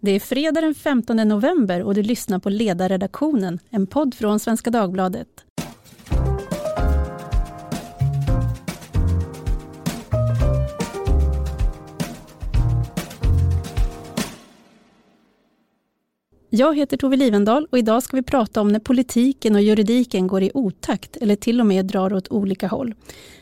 Det 0.00 0.10
är 0.10 0.20
fredag 0.20 0.60
den 0.60 0.74
15 0.74 1.16
november 1.16 1.82
och 1.82 1.94
du 1.94 2.02
lyssnar 2.02 2.38
på 2.38 2.50
Ledarredaktionen, 2.50 3.58
en 3.70 3.86
podd 3.86 4.14
från 4.14 4.40
Svenska 4.40 4.70
Dagbladet. 4.70 5.44
Jag 16.50 16.76
heter 16.76 16.96
Tove 16.96 17.16
Livendal 17.16 17.66
och 17.70 17.78
idag 17.78 18.02
ska 18.02 18.16
vi 18.16 18.22
prata 18.22 18.60
om 18.60 18.68
när 18.68 18.78
politiken 18.78 19.54
och 19.54 19.62
juridiken 19.62 20.26
går 20.26 20.42
i 20.42 20.50
otakt 20.54 21.16
eller 21.16 21.36
till 21.36 21.60
och 21.60 21.66
med 21.66 21.86
drar 21.86 22.12
åt 22.12 22.28
olika 22.28 22.68
håll. 22.68 22.94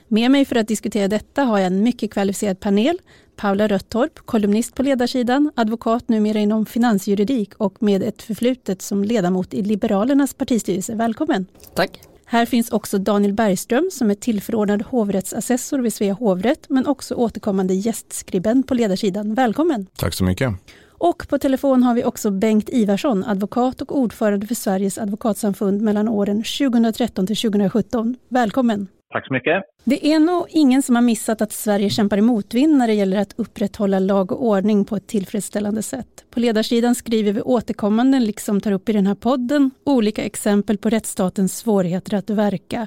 Med 0.09 0.30
mig 0.30 0.45
för 0.45 0.56
att 0.56 0.68
diskutera 0.68 1.09
detta 1.09 1.42
har 1.42 1.59
jag 1.59 1.66
en 1.66 1.82
mycket 1.82 2.12
kvalificerad 2.12 2.61
panel. 2.61 2.98
Paula 3.37 3.69
Röttorp, 3.69 4.19
kolumnist 4.19 4.74
på 4.74 4.82
ledarsidan, 4.82 5.50
advokat 5.55 6.09
numera 6.09 6.38
inom 6.38 6.66
finansjuridik 6.66 7.55
och 7.56 7.82
med 7.82 8.02
ett 8.02 8.23
förflutet 8.23 8.83
som 8.83 9.05
ledamot 9.05 9.55
i 9.55 9.62
Liberalernas 9.62 10.34
partistyrelse. 10.34 10.95
Välkommen! 10.95 11.47
Tack! 11.75 12.00
Här 12.25 12.47
finns 12.47 12.70
också 12.70 12.98
Daniel 12.98 13.33
Bergström 13.33 13.91
som 13.92 14.11
är 14.11 14.14
tillförordnad 14.14 14.83
hovrättsassessor 14.83 15.78
vid 15.78 15.95
Svea 15.95 16.12
hovrätt 16.14 16.69
men 16.69 16.86
också 16.86 17.14
återkommande 17.14 17.75
gästskribent 17.75 18.66
på 18.66 18.75
ledarsidan. 18.75 19.34
Välkommen! 19.34 19.86
Tack 19.97 20.14
så 20.14 20.25
mycket! 20.25 20.50
Och 20.98 21.28
på 21.28 21.38
telefon 21.38 21.82
har 21.82 21.95
vi 21.95 22.05
också 22.05 22.30
Bengt 22.30 22.68
Ivarsson, 22.73 23.24
advokat 23.24 23.82
och 23.82 23.98
ordförande 23.98 24.46
för 24.46 24.55
Sveriges 24.55 24.98
advokatsamfund 24.98 25.82
mellan 25.82 26.09
åren 26.09 26.36
2013 26.36 27.27
till 27.27 27.36
2017. 27.36 28.16
Välkommen! 28.28 28.88
Tack 29.12 29.27
så 29.27 29.32
mycket. 29.32 29.62
Det 29.84 30.06
är 30.06 30.20
nog 30.20 30.46
ingen 30.48 30.82
som 30.82 30.95
har 30.95 31.02
missat 31.02 31.41
att 31.41 31.52
Sverige 31.52 31.91
kämpar 31.91 32.16
i 32.19 32.20
motvind 32.20 32.78
när 32.78 32.86
det 32.86 32.95
gäller 32.95 33.19
att 33.19 33.34
upprätthålla 33.36 33.98
lag 33.98 34.32
och 34.32 34.45
ordning 34.46 34.84
på 34.84 34.96
ett 34.96 35.06
tillfredsställande 35.06 35.82
sätt. 35.82 36.24
På 36.30 36.41
ledarsidan 36.41 36.95
skriver 36.95 37.33
vi 37.33 37.41
återkommande, 37.41 38.20
liksom 38.20 38.60
tar 38.60 38.72
upp 38.72 38.88
i 38.88 38.92
den 38.92 39.06
här 39.06 39.14
podden, 39.14 39.70
olika 39.84 40.24
exempel 40.24 40.78
på 40.78 40.91
rättsstatens 40.91 41.58
svårigheter 41.58 42.14
att 42.14 42.30
verka. 42.30 42.86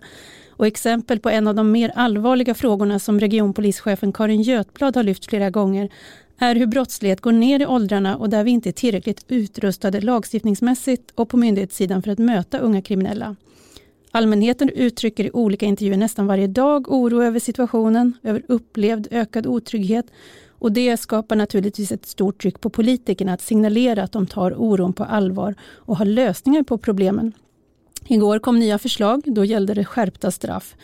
Och 0.49 0.67
exempel 0.67 1.19
på 1.19 1.29
en 1.29 1.47
av 1.47 1.55
de 1.55 1.71
mer 1.71 1.91
allvarliga 1.95 2.53
frågorna 2.53 2.99
som 2.99 3.19
regionpolischefen 3.19 4.13
Karin 4.13 4.41
Götblad 4.41 4.95
har 4.95 5.03
lyft 5.03 5.25
flera 5.25 5.49
gånger 5.49 5.89
är 6.39 6.55
hur 6.55 6.65
brottslighet 6.65 7.21
går 7.21 7.31
ner 7.31 7.61
i 7.61 7.65
åldrarna 7.65 8.17
och 8.17 8.29
där 8.29 8.43
vi 8.43 8.51
inte 8.51 8.69
är 8.69 8.73
tillräckligt 8.73 9.25
utrustade 9.27 10.01
lagstiftningsmässigt 10.01 11.11
och 11.15 11.29
på 11.29 11.37
myndighetssidan 11.37 12.01
för 12.01 12.11
att 12.11 12.19
möta 12.19 12.59
unga 12.59 12.81
kriminella. 12.81 13.35
Allmänheten 14.11 14.69
uttrycker 14.69 15.23
i 15.23 15.31
olika 15.31 15.65
intervjuer 15.65 15.97
nästan 15.97 16.27
varje 16.27 16.47
dag 16.47 16.91
oro 16.91 17.23
över 17.23 17.39
situationen, 17.39 18.13
över 18.23 18.43
upplevd 18.47 19.07
ökad 19.11 19.47
otrygghet 19.47 20.05
och 20.49 20.71
det 20.71 20.97
skapar 20.97 21.35
naturligtvis 21.35 21.91
ett 21.91 22.05
stort 22.05 22.41
tryck 22.41 22.61
på 22.61 22.69
politikerna 22.69 23.33
att 23.33 23.41
signalera 23.41 24.03
att 24.03 24.11
de 24.11 24.27
tar 24.27 24.61
oron 24.61 24.93
på 24.93 25.03
allvar 25.03 25.55
och 25.61 25.97
har 25.97 26.05
lösningar 26.05 26.63
på 26.63 26.77
problemen. 26.77 27.33
Igår 28.07 28.39
kom 28.39 28.59
nya 28.59 28.79
förslag, 28.79 29.21
då 29.25 29.45
gällde 29.45 29.73
det 29.73 29.85
skärpta 29.85 30.31
straff. 30.31 30.75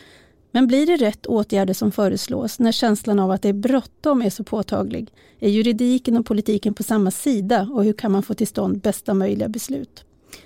Men 0.56 0.67
blir 0.67 0.86
det 0.86 0.98
rätt 0.98 1.25
åtgärder 1.25 1.73
som 1.73 1.92
föreslås 1.92 2.59
när 2.59 2.72
känslan 2.72 3.20
av 3.20 3.31
att 3.31 3.42
det 3.42 3.50
är 3.50 3.53
bråttom 3.53 4.22
är 4.22 4.30
så 4.30 4.44
påtaglig? 4.44 5.12
Är 5.39 5.50
juridiken 5.50 6.17
och 6.17 6.25
politiken 6.25 6.73
på 6.73 6.84
samma 6.84 7.12
sida 7.12 7.70
och 7.73 7.84
hur 7.84 7.94
kan 7.94 8.12
man 8.12 8.23
få 8.23 8.34
till 8.34 8.47
stånd 8.47 8.80
bästa 8.80 9.14
möjliga 9.14 9.47
beslut? 9.47 10.06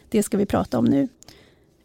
Det 0.09 0.23
ska 0.23 0.37
vi 0.37 0.45
prata 0.45 0.79
om 0.79 0.85
nu. 0.85 1.07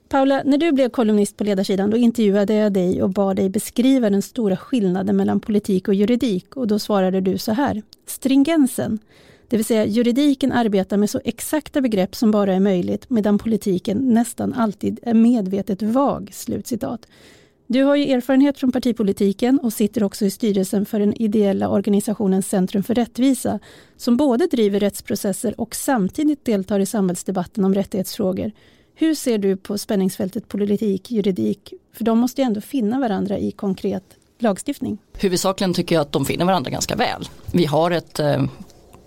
Paula, 0.08 0.42
när 0.44 0.58
du 0.58 0.72
blev 0.72 0.88
kolumnist 0.88 1.36
på 1.36 1.44
ledarsidan 1.44 1.90
då 1.90 1.96
intervjuade 1.96 2.54
jag 2.54 2.72
dig 2.72 3.02
och 3.02 3.10
bad 3.10 3.36
dig 3.36 3.48
beskriva 3.48 4.10
den 4.10 4.22
stora 4.22 4.56
skillnaden 4.56 5.16
mellan 5.16 5.40
politik 5.40 5.88
och 5.88 5.94
juridik 5.94 6.56
och 6.56 6.66
då 6.66 6.78
svarade 6.78 7.20
du 7.20 7.38
så 7.38 7.52
här. 7.52 7.82
Stringensen, 8.06 8.98
det 9.48 9.56
vill 9.56 9.66
säga 9.66 9.86
juridiken 9.86 10.52
arbetar 10.52 10.96
med 10.96 11.10
så 11.10 11.20
exakta 11.24 11.80
begrepp 11.80 12.14
som 12.14 12.30
bara 12.30 12.54
är 12.54 12.60
möjligt 12.60 13.10
medan 13.10 13.38
politiken 13.38 13.98
nästan 14.14 14.54
alltid 14.54 15.00
är 15.02 15.14
medvetet 15.14 15.82
vag. 15.82 16.30
Slutcitat. 16.32 17.06
Du 17.66 17.82
har 17.82 17.96
ju 17.96 18.12
erfarenhet 18.12 18.58
från 18.58 18.72
partipolitiken 18.72 19.58
och 19.58 19.72
sitter 19.72 20.02
också 20.02 20.24
i 20.24 20.30
styrelsen 20.30 20.86
för 20.86 21.00
den 21.00 21.22
ideella 21.22 21.68
organisationen 21.68 22.42
Centrum 22.42 22.82
för 22.82 22.94
rättvisa 22.94 23.58
som 23.96 24.16
både 24.16 24.46
driver 24.46 24.80
rättsprocesser 24.80 25.60
och 25.60 25.74
samtidigt 25.74 26.44
deltar 26.44 26.80
i 26.80 26.86
samhällsdebatten 26.86 27.64
om 27.64 27.74
rättighetsfrågor. 27.74 28.52
Hur 28.94 29.14
ser 29.14 29.38
du 29.38 29.56
på 29.56 29.78
spänningsfältet 29.78 30.48
politik, 30.48 31.10
juridik? 31.10 31.72
För 31.92 32.04
de 32.04 32.18
måste 32.18 32.40
ju 32.40 32.46
ändå 32.46 32.60
finna 32.60 33.00
varandra 33.00 33.38
i 33.38 33.50
konkret 33.50 34.04
lagstiftning. 34.38 34.98
Huvudsakligen 35.18 35.74
tycker 35.74 35.94
jag 35.94 36.02
att 36.02 36.12
de 36.12 36.24
finner 36.24 36.44
varandra 36.44 36.70
ganska 36.70 36.96
väl. 36.96 37.28
Vi 37.52 37.64
har 37.64 37.90
ett 37.90 38.18
eh, 38.18 38.44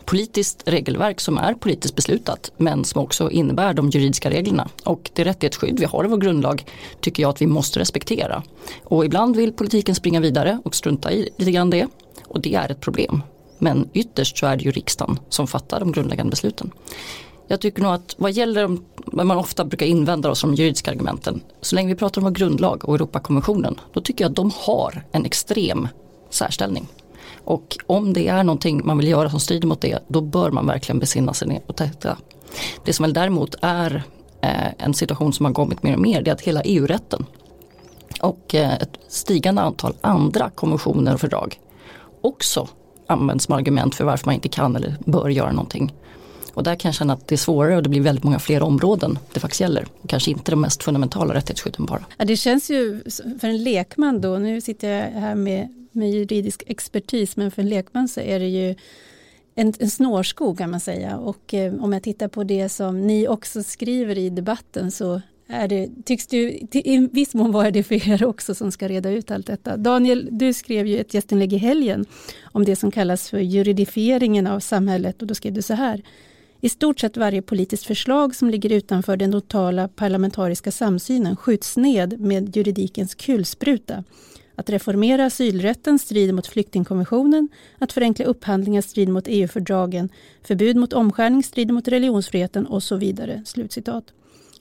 politiskt 0.07 0.63
regelverk 0.65 1.19
som 1.19 1.37
är 1.37 1.53
politiskt 1.53 1.95
beslutat 1.95 2.51
men 2.57 2.85
som 2.85 3.01
också 3.01 3.31
innebär 3.31 3.73
de 3.73 3.89
juridiska 3.89 4.29
reglerna. 4.29 4.69
Och 4.83 5.11
det 5.13 5.23
rättighetsskydd 5.23 5.79
vi 5.79 5.85
har 5.85 6.05
i 6.05 6.07
vår 6.07 6.17
grundlag 6.17 6.65
tycker 7.01 7.23
jag 7.23 7.29
att 7.29 7.41
vi 7.41 7.47
måste 7.47 7.79
respektera. 7.79 8.43
Och 8.83 9.05
ibland 9.05 9.35
vill 9.35 9.53
politiken 9.53 9.95
springa 9.95 10.19
vidare 10.19 10.59
och 10.65 10.75
strunta 10.75 11.11
i 11.11 11.29
lite 11.37 11.51
grann 11.51 11.69
det. 11.69 11.87
Och 12.25 12.41
det 12.41 12.55
är 12.55 12.71
ett 12.71 12.81
problem. 12.81 13.21
Men 13.59 13.89
ytterst 13.93 14.37
så 14.37 14.45
är 14.45 14.57
det 14.57 14.63
ju 14.63 14.71
riksdagen 14.71 15.19
som 15.29 15.47
fattar 15.47 15.79
de 15.79 15.91
grundläggande 15.91 16.29
besluten. 16.29 16.71
Jag 17.47 17.61
tycker 17.61 17.81
nog 17.81 17.93
att 17.93 18.15
vad 18.17 18.31
gäller 18.31 18.77
vad 18.95 19.25
man 19.25 19.37
ofta 19.37 19.65
brukar 19.65 19.85
invända 19.85 20.29
oss 20.29 20.39
som 20.39 20.53
juridiska 20.53 20.91
argumenten, 20.91 21.41
så 21.61 21.75
länge 21.75 21.93
vi 21.93 21.95
pratar 21.95 22.21
om 22.21 22.23
vår 22.23 22.31
grundlag 22.31 22.85
och 22.85 22.95
Europakonventionen, 22.95 23.79
då 23.93 24.01
tycker 24.01 24.23
jag 24.23 24.29
att 24.29 24.35
de 24.35 24.51
har 24.55 25.03
en 25.11 25.25
extrem 25.25 25.87
särställning. 26.29 26.87
Och 27.47 27.77
om 27.87 28.13
det 28.13 28.27
är 28.27 28.43
någonting 28.43 28.81
man 28.85 28.97
vill 28.97 29.07
göra 29.07 29.29
som 29.29 29.39
strider 29.39 29.67
mot 29.67 29.81
det, 29.81 29.99
då 30.07 30.21
bör 30.21 30.51
man 30.51 30.67
verkligen 30.67 30.99
besinna 30.99 31.33
sig 31.33 31.47
ner 31.47 31.61
och 31.67 31.75
titta. 31.75 32.17
Det 32.85 32.93
som 32.93 33.03
väl 33.03 33.13
däremot 33.13 33.55
är 33.61 34.03
eh, 34.41 34.73
en 34.77 34.93
situation 34.93 35.33
som 35.33 35.45
har 35.45 35.53
kommit 35.53 35.83
mer 35.83 35.93
och 35.93 36.01
mer, 36.01 36.21
det 36.21 36.31
är 36.31 36.33
att 36.33 36.41
hela 36.41 36.61
EU-rätten 36.61 37.25
och 38.21 38.55
eh, 38.55 38.73
ett 38.73 38.97
stigande 39.07 39.61
antal 39.61 39.93
andra 40.01 40.49
konventioner 40.49 41.13
och 41.13 41.19
fördrag 41.19 41.59
också 42.21 42.67
används 43.07 43.45
som 43.45 43.55
argument 43.55 43.95
för 43.95 44.03
varför 44.05 44.25
man 44.25 44.35
inte 44.35 44.49
kan 44.49 44.75
eller 44.75 44.95
bör 45.05 45.29
göra 45.29 45.51
någonting. 45.51 45.93
Och 46.53 46.63
där 46.63 46.75
kan 46.75 46.89
jag 46.89 46.95
känna 46.95 47.13
att 47.13 47.27
det 47.27 47.35
är 47.35 47.37
svårare 47.37 47.75
och 47.75 47.83
det 47.83 47.89
blir 47.89 48.01
väldigt 48.01 48.23
många 48.23 48.39
fler 48.39 48.63
områden 48.63 49.19
det 49.33 49.39
faktiskt 49.39 49.61
gäller. 49.61 49.87
kanske 50.07 50.31
inte 50.31 50.51
de 50.51 50.61
mest 50.61 50.83
fundamentala 50.83 51.33
rättighetsskydden 51.33 51.85
bara. 51.85 52.05
Ja, 52.17 52.25
det 52.25 52.35
känns 52.35 52.69
ju 52.69 53.03
för 53.41 53.47
en 53.47 53.63
lekman 53.63 54.21
då, 54.21 54.37
nu 54.37 54.61
sitter 54.61 54.89
jag 54.89 55.21
här 55.21 55.35
med, 55.35 55.76
med 55.91 56.11
juridisk 56.11 56.63
expertis, 56.67 57.37
men 57.37 57.51
för 57.51 57.61
en 57.61 57.69
lekman 57.69 58.07
så 58.07 58.21
är 58.21 58.39
det 58.39 58.47
ju 58.47 58.75
en, 59.55 59.73
en 59.79 59.89
snårskog 59.89 60.57
kan 60.57 60.71
man 60.71 60.79
säga. 60.79 61.17
Och 61.17 61.53
eh, 61.53 61.83
om 61.83 61.93
jag 61.93 62.03
tittar 62.03 62.27
på 62.27 62.43
det 62.43 62.69
som 62.69 63.07
ni 63.07 63.27
också 63.27 63.63
skriver 63.63 64.17
i 64.17 64.29
debatten 64.29 64.91
så 64.91 65.21
är 65.47 65.67
det, 65.67 65.89
tycks 66.05 66.27
det 66.27 66.37
i 66.73 67.09
viss 67.11 67.33
mån 67.33 67.51
vara 67.51 67.71
det 67.71 67.83
för 67.83 68.09
er 68.09 68.25
också 68.25 68.55
som 68.55 68.71
ska 68.71 68.87
reda 68.87 69.11
ut 69.11 69.31
allt 69.31 69.47
detta. 69.47 69.77
Daniel, 69.77 70.29
du 70.31 70.53
skrev 70.53 70.87
ju 70.87 70.99
ett 70.99 71.13
gästinlägg 71.13 71.53
i 71.53 71.57
helgen 71.57 72.05
om 72.43 72.65
det 72.65 72.75
som 72.75 72.91
kallas 72.91 73.29
för 73.29 73.39
juridifieringen 73.39 74.47
av 74.47 74.59
samhället 74.59 75.21
och 75.21 75.27
då 75.27 75.35
skrev 75.35 75.53
du 75.53 75.61
så 75.61 75.73
här. 75.73 76.01
I 76.61 76.69
stort 76.69 76.99
sett 76.99 77.17
varje 77.17 77.41
politiskt 77.41 77.85
förslag 77.85 78.35
som 78.35 78.49
ligger 78.49 78.71
utanför 78.71 79.17
den 79.17 79.31
totala 79.31 79.87
parlamentariska 79.87 80.71
samsynen 80.71 81.35
skjuts 81.35 81.77
ned 81.77 82.19
med 82.19 82.55
juridikens 82.57 83.15
kulspruta. 83.15 84.03
Att 84.59 84.69
reformera 84.69 85.25
asylrätten 85.25 85.99
strider 85.99 86.33
mot 86.33 86.47
flyktingkonventionen, 86.47 87.49
att 87.79 87.93
förenkla 87.93 88.25
upphandlingar 88.25 88.81
strider 88.81 89.13
mot 89.13 89.23
EU-fördragen, 89.27 90.09
förbud 90.43 90.77
mot 90.77 90.93
omskärning 90.93 91.43
strider 91.43 91.73
mot 91.73 91.87
religionsfriheten 91.87 92.65
och 92.65 92.83
så 92.83 92.95
vidare. 92.95 93.41
Slutcitat. 93.45 94.03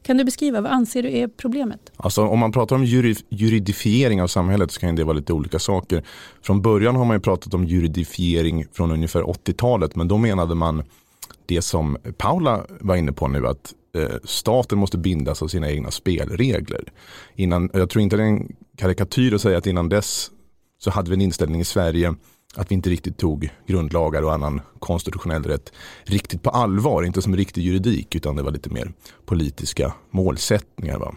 Kan 0.03 0.17
du 0.17 0.25
beskriva, 0.25 0.61
vad 0.61 0.73
anser 0.73 1.03
du 1.03 1.17
är 1.17 1.29
problemet? 1.29 1.93
Alltså, 1.97 2.23
om 2.23 2.39
man 2.39 2.53
pratar 2.53 2.77
om 2.77 2.85
juridifiering 3.29 4.23
av 4.23 4.27
samhället 4.27 4.71
så 4.71 4.81
kan 4.81 4.97
det 4.97 5.05
vara 5.05 5.17
lite 5.17 5.33
olika 5.33 5.59
saker. 5.59 6.05
Från 6.43 6.63
början 6.63 6.97
har 6.97 7.05
man 7.05 7.21
pratat 7.21 7.55
om 7.55 7.65
juridifiering 7.65 8.67
från 8.73 8.91
ungefär 8.93 9.23
80-talet 9.23 9.97
men 9.97 10.09
då 10.09 10.19
menade 10.19 10.55
man 10.55 10.83
det 11.47 11.63
som 11.63 11.97
Paula 12.17 12.67
var 12.81 12.97
inne 12.97 13.13
på 13.13 13.29
nu 13.29 13.47
att 13.47 13.75
Eh, 13.97 14.17
staten 14.25 14.79
måste 14.79 14.99
bindas 14.99 15.43
av 15.43 15.49
sina 15.49 15.71
egna 15.71 15.91
spelregler. 15.91 16.93
Innan, 17.35 17.71
jag 17.73 17.91
tror 17.91 18.03
inte 18.03 18.17
det 18.17 18.23
är 18.23 18.27
en 18.27 18.57
karikatyr 18.77 19.35
att 19.35 19.41
säga 19.41 19.59
att 19.59 19.67
innan 19.67 19.89
dess 19.89 20.31
så 20.79 20.91
hade 20.91 21.11
vi 21.11 21.15
en 21.15 21.21
inställning 21.21 21.61
i 21.61 21.65
Sverige 21.65 22.15
att 22.57 22.71
vi 22.71 22.75
inte 22.75 22.91
riktigt 22.91 23.19
tog 23.19 23.49
grundlagar 23.67 24.23
och 24.23 24.33
annan 24.33 24.61
konstitutionell 24.79 25.43
rätt 25.43 25.73
riktigt 26.05 26.43
på 26.43 26.51
allvar, 26.51 27.03
inte 27.03 27.23
som 27.23 27.37
riktig 27.37 27.63
juridik 27.63 28.15
utan 28.15 28.37
det 28.37 28.43
var 28.43 28.51
lite 28.51 28.71
mer 28.71 28.93
politiska 29.25 29.93
målsättningar. 30.11 30.99
Va? 30.99 31.15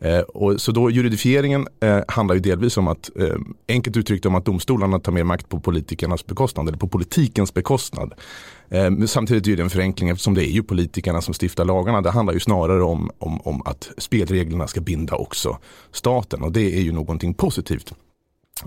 Eh, 0.00 0.20
och 0.20 0.60
så 0.60 0.72
då 0.72 0.90
juridifieringen 0.90 1.68
eh, 1.80 2.00
handlar 2.08 2.34
ju 2.34 2.40
delvis 2.40 2.76
om 2.76 2.88
att, 2.88 3.10
eh, 3.16 3.36
enkelt 3.68 3.96
uttryckt 3.96 4.26
om 4.26 4.34
att 4.34 4.44
domstolarna 4.44 4.98
tar 4.98 5.12
mer 5.12 5.24
makt 5.24 5.48
på 5.48 5.60
politikernas 5.60 6.26
bekostnad, 6.26 6.68
eller 6.68 6.78
på 6.78 6.88
politikens 6.88 7.54
bekostnad. 7.54 8.14
Eh, 8.68 8.90
men 8.90 9.08
samtidigt 9.08 9.46
är 9.46 9.56
det 9.56 9.62
en 9.62 9.70
förenkling 9.70 10.08
eftersom 10.08 10.34
det 10.34 10.48
är 10.48 10.50
ju 10.50 10.62
politikerna 10.62 11.20
som 11.20 11.34
stiftar 11.34 11.64
lagarna. 11.64 12.00
Det 12.00 12.10
handlar 12.10 12.34
ju 12.34 12.40
snarare 12.40 12.82
om, 12.82 13.10
om, 13.18 13.40
om 13.40 13.62
att 13.64 13.90
spelreglerna 13.98 14.66
ska 14.66 14.80
binda 14.80 15.16
också 15.16 15.58
staten 15.92 16.42
och 16.42 16.52
det 16.52 16.76
är 16.76 16.80
ju 16.80 16.92
någonting 16.92 17.34
positivt. 17.34 17.92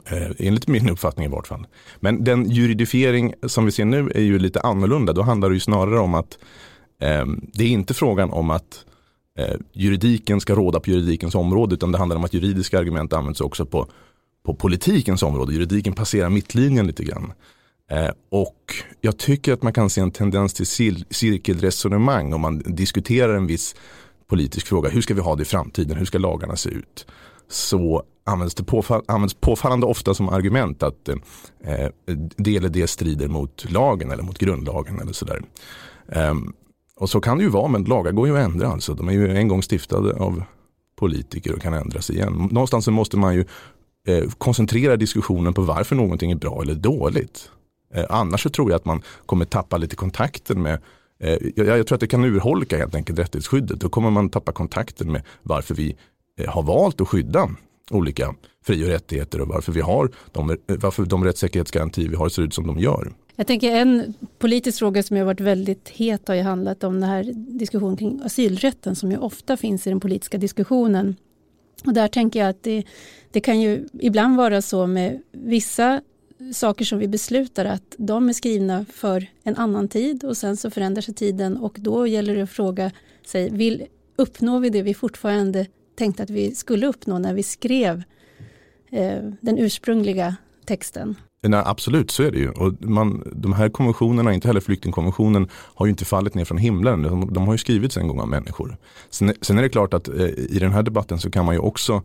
Eh, 0.06 0.32
enligt 0.40 0.68
min 0.68 0.90
uppfattning 0.90 1.26
i 1.26 1.30
vart 1.30 1.48
fall. 1.48 1.68
Men 2.00 2.24
den 2.24 2.50
juridifiering 2.50 3.34
som 3.48 3.66
vi 3.66 3.72
ser 3.72 3.86
nu 3.86 4.12
är 4.16 4.22
ju 4.22 4.40
lite 4.40 4.62
annorlunda. 4.62 5.14
Då 5.14 5.22
handlar 5.22 5.50
det 5.50 5.54
ju 5.54 5.60
snarare 5.60 6.00
om 6.00 6.14
att 6.14 6.38
eh, 7.02 7.26
det 7.54 7.64
är 7.64 7.68
inte 7.68 7.94
frågan 7.94 8.32
om 8.32 8.52
att 8.52 8.86
eh, 9.38 9.56
juridiken 9.74 10.42
ska 10.42 10.56
råda 10.56 10.80
på 10.80 10.90
juridikens 10.90 11.36
område 11.36 11.76
utan 11.76 11.92
det 11.92 11.98
handlar 11.98 12.16
om 12.16 12.24
att 12.24 12.34
juridiska 12.34 12.80
argument 12.80 13.14
används 13.14 13.42
också 13.42 13.66
på, 13.66 13.88
på 14.46 14.54
politikens 14.56 15.24
område. 15.24 15.54
Juridiken 15.54 15.94
passerar 15.94 16.30
mittlinjen 16.30 16.88
lite 16.88 17.04
grann. 17.04 17.34
Eh, 17.92 18.10
och 18.30 18.76
jag 19.02 19.18
tycker 19.18 19.54
att 19.54 19.64
man 19.64 19.74
kan 19.74 19.90
se 19.90 20.02
en 20.02 20.12
tendens 20.12 20.54
till 20.54 20.66
cirkelresonemang 21.10 22.34
om 22.34 22.42
man 22.42 22.58
diskuterar 22.66 23.36
en 23.36 23.48
viss 23.48 23.76
politisk 24.28 24.68
fråga. 24.68 24.90
Hur 24.90 25.02
ska 25.02 25.14
vi 25.14 25.22
ha 25.22 25.36
det 25.36 25.42
i 25.42 25.46
framtiden? 25.46 25.98
Hur 25.98 26.06
ska 26.06 26.18
lagarna 26.18 26.56
se 26.56 26.70
ut? 26.70 27.08
Så 27.50 28.04
används 28.26 28.56
det 28.56 28.64
påfall, 28.64 29.02
används 29.08 29.34
påfallande 29.34 29.86
ofta 29.86 30.14
som 30.14 30.30
argument 30.30 30.84
att 30.84 31.10
eh, 31.10 31.16
eh, 31.64 31.90
det 32.38 32.58
eller 32.58 32.70
det 32.70 32.88
strider 32.88 33.28
mot 33.28 33.72
lagen 33.72 34.12
eller 34.12 34.24
mot 34.24 34.38
grundlagen 34.38 35.00
eller 35.00 35.14
sådär. 35.14 35.42
Um, 36.06 36.54
och 36.98 37.10
så 37.10 37.22
kan 37.22 37.38
det 37.38 37.44
ju 37.44 37.50
vara, 37.50 37.68
men 37.68 37.84
lagar 37.84 38.12
går 38.12 38.28
ju 38.28 38.38
att 38.38 38.46
ändra. 38.46 38.68
Alltså. 38.68 38.94
De 38.94 39.08
är 39.08 39.14
ju 39.14 39.38
en 39.38 39.48
gång 39.48 39.64
stiftade 39.64 40.14
av 40.14 40.44
politiker 40.96 41.54
och 41.54 41.62
kan 41.62 41.74
ändras 41.74 42.10
igen. 42.10 42.50
Någonstans 42.52 42.86
så 42.86 42.92
måste 42.92 43.18
man 43.18 43.36
ju 43.36 43.46
eh, 44.08 44.30
koncentrera 44.38 44.96
diskussionen 44.96 45.54
på 45.54 45.62
varför 45.62 45.96
någonting 45.96 46.32
är 46.32 46.36
bra 46.36 46.62
eller 46.62 46.76
dåligt. 46.76 47.52
Eh, 47.94 48.06
annars 48.10 48.44
så 48.44 48.50
tror 48.50 48.72
jag 48.72 48.76
att 48.76 48.86
man 48.86 49.02
kommer 49.26 49.46
tappa 49.46 49.78
lite 49.78 49.96
kontakten 49.96 50.62
med 50.62 50.80
eh, 51.20 51.38
jag, 51.56 51.68
jag, 51.68 51.88
tror 51.88 51.96
att 51.96 52.02
det 52.02 52.08
kan 52.08 52.26
urholka 52.26 52.78
helt 52.78 52.96
enkelt 52.96 53.20
rättighetsskyddet. 53.20 53.80
Då 53.80 53.90
kommer 53.90 54.10
man 54.10 54.30
tappa 54.30 54.52
kontakten 54.52 55.12
med 55.12 55.24
varför 55.44 55.76
vi 55.76 55.96
eh, 56.40 56.50
har 56.50 56.64
valt 56.64 57.02
att 57.02 57.08
skydda 57.08 57.50
olika 57.92 58.36
fri 58.66 58.86
och 58.86 58.88
rättigheter 58.88 59.42
och 59.42 59.48
varför 59.48 59.72
vi 59.72 59.82
har 59.82 60.12
de, 60.32 60.50
eh, 60.50 60.56
varför 60.68 61.06
de 61.06 61.24
rättssäkerhetsgarantier 61.24 62.10
vi 62.10 62.16
har 62.16 62.30
ser 62.30 62.42
ut 62.42 62.54
som 62.54 62.68
de 62.68 62.80
gör. 62.80 63.12
Jag 63.40 63.48
tänker 63.48 63.72
en 63.72 64.14
politisk 64.38 64.80
fråga 64.80 65.04
som 65.04 65.18
har 65.18 65.24
varit 65.24 65.42
väldigt 65.42 65.90
het 65.90 66.28
har 66.28 66.36
ju 66.36 66.42
handlat 66.42 66.84
om 66.84 66.94
den 66.94 67.10
här 67.10 67.24
diskussionen 67.34 67.98
kring 67.98 68.22
asylrätten 68.24 68.96
som 68.96 69.12
ju 69.12 69.18
ofta 69.18 69.58
finns 69.58 69.88
i 69.88 69.90
den 69.90 70.00
politiska 70.00 70.38
diskussionen. 70.38 71.16
Och 71.86 71.94
där 71.94 72.08
tänker 72.08 72.40
jag 72.40 72.50
att 72.50 72.64
det, 72.64 72.84
det 73.32 73.40
kan 73.40 73.62
ju 73.62 73.88
ibland 74.00 74.38
vara 74.38 74.62
så 74.62 74.88
med 74.88 75.22
vissa 75.32 76.02
saker 76.54 76.86
som 76.86 77.00
vi 77.00 77.08
beslutar 77.08 77.66
att 77.66 77.96
de 77.98 78.30
är 78.30 78.34
skrivna 78.34 78.86
för 78.86 79.28
en 79.44 79.56
annan 79.56 79.88
tid 79.88 80.24
och 80.24 80.38
sen 80.38 80.58
så 80.58 80.70
förändrar 80.70 81.02
sig 81.02 81.14
tiden 81.14 81.58
och 81.58 81.78
då 81.80 82.08
gäller 82.08 82.36
det 82.36 82.42
att 82.42 82.50
fråga 82.50 82.92
sig, 83.26 83.50
vill, 83.50 83.86
uppnår 84.16 84.60
vi 84.60 84.70
det 84.70 84.82
vi 84.82 84.94
fortfarande 84.94 85.66
tänkte 85.96 86.24
att 86.24 86.30
vi 86.30 86.56
skulle 86.56 86.88
uppnå 86.88 87.20
när 87.20 87.34
vi 87.34 87.44
skrev 87.44 88.04
eh, 88.90 89.24
den 89.42 89.58
ursprungliga 89.58 90.36
texten? 90.68 91.16
Nej, 91.42 91.64
absolut, 91.66 92.12
så 92.12 92.24
är 92.24 92.32
det 92.32 92.38
ju. 92.38 92.50
Och 92.50 92.74
man, 92.80 93.24
de 93.36 93.54
här 93.54 93.70
konventionerna, 93.70 94.34
inte 94.34 94.48
heller 94.48 94.62
flyktingkonventionen, 94.62 95.48
har 95.52 95.86
ju 95.86 95.90
inte 95.90 96.06
fallit 96.06 96.34
ner 96.34 96.46
från 96.46 96.58
himlen. 96.58 97.02
De, 97.02 97.34
de 97.34 97.46
har 97.48 97.54
ju 97.54 97.58
skrivits 97.58 97.98
en 97.98 98.08
gång 98.08 98.20
av 98.20 98.28
människor. 98.28 98.78
Sen, 99.10 99.34
sen 99.42 99.58
är 99.58 99.62
det 99.62 99.70
klart 99.70 99.94
att 99.94 100.08
eh, 100.08 100.26
i 100.26 100.58
den 100.60 100.72
här 100.72 100.84
debatten 100.84 101.20
så 101.20 101.32
kan 101.32 101.46
man 101.46 101.56
ju 101.56 101.60
också 101.60 102.04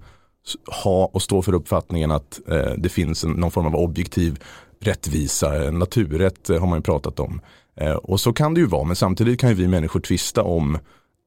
ha 0.82 1.10
och 1.12 1.22
stå 1.22 1.42
för 1.42 1.52
uppfattningen 1.52 2.10
att 2.10 2.40
eh, 2.48 2.72
det 2.78 2.88
finns 2.88 3.24
en, 3.24 3.30
någon 3.30 3.50
form 3.50 3.66
av 3.66 3.76
objektiv 3.76 4.38
rättvisa, 4.80 5.70
naturrätt 5.70 6.50
eh, 6.50 6.60
har 6.60 6.66
man 6.66 6.78
ju 6.78 6.82
pratat 6.82 7.20
om. 7.20 7.40
Eh, 7.76 7.94
och 7.94 8.20
så 8.20 8.32
kan 8.32 8.54
det 8.54 8.60
ju 8.60 8.66
vara, 8.66 8.84
men 8.84 8.96
samtidigt 8.96 9.40
kan 9.40 9.50
ju 9.50 9.56
vi 9.56 9.68
människor 9.68 10.00
tvista 10.00 10.42
om 10.42 10.78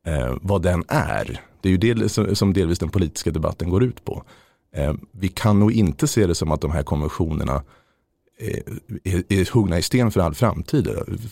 eh, 0.08 0.36
vad 0.42 0.62
den 0.62 0.84
är. 0.88 1.42
Det 1.62 1.70
är 1.70 1.72
ju 1.72 1.94
det 1.94 2.10
som 2.38 2.54
delvis 2.54 2.80
den 2.80 2.90
politiska 2.90 3.32
debatten 3.32 3.70
går 3.70 3.84
ut 3.84 4.06
på. 4.06 4.24
Eh, 4.76 4.94
vi 5.12 5.28
kan 5.28 5.60
nog 5.60 5.72
inte 5.72 6.08
se 6.08 6.28
det 6.28 6.36
som 6.36 6.52
att 6.52 6.62
de 6.62 6.72
här 6.72 6.84
konventionerna 6.84 7.64
eh, 8.40 8.60
är, 9.04 9.24
är 9.30 9.54
huggna 9.54 9.78
i 9.78 9.82
sten 9.82 10.12
för 10.12 10.20
all 10.20 10.34
framtid. 10.34 10.88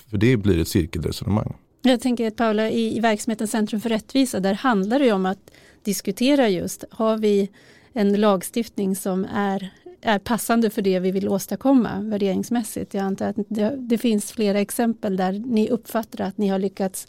För 0.10 0.18
det 0.18 0.38
blir 0.38 0.60
ett 0.60 0.68
cirkelresonemang. 0.68 1.54
Jag 1.82 2.02
tänker 2.02 2.28
att 2.28 2.36
Paula, 2.36 2.70
i, 2.70 2.98
i 2.98 3.00
verksamheten 3.00 3.48
Centrum 3.48 3.82
för 3.82 3.90
rättvisa, 3.90 4.40
där 4.40 4.54
handlar 4.54 5.00
det 5.00 5.06
ju 5.06 5.12
om 5.12 5.26
att 5.26 5.52
diskutera 5.84 6.50
just, 6.50 6.84
har 6.92 7.18
vi 7.18 7.50
en 7.94 8.22
lagstiftning 8.22 8.96
som 8.96 9.26
är, 9.26 9.70
är 10.02 10.20
passande 10.20 10.70
för 10.70 10.82
det 10.82 11.00
vi 11.00 11.12
vill 11.12 11.30
åstadkomma 11.30 12.02
värderingsmässigt? 12.02 12.94
Jag 12.94 13.04
antar 13.04 13.28
att 13.28 13.36
det, 13.48 13.76
det 13.78 13.98
finns 13.98 14.32
flera 14.32 14.60
exempel 14.60 15.18
där 15.18 15.32
ni 15.32 15.70
uppfattar 15.70 16.24
att 16.26 16.38
ni 16.38 16.48
har 16.48 16.60
lyckats 16.60 17.08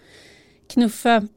knuffa 0.69 1.29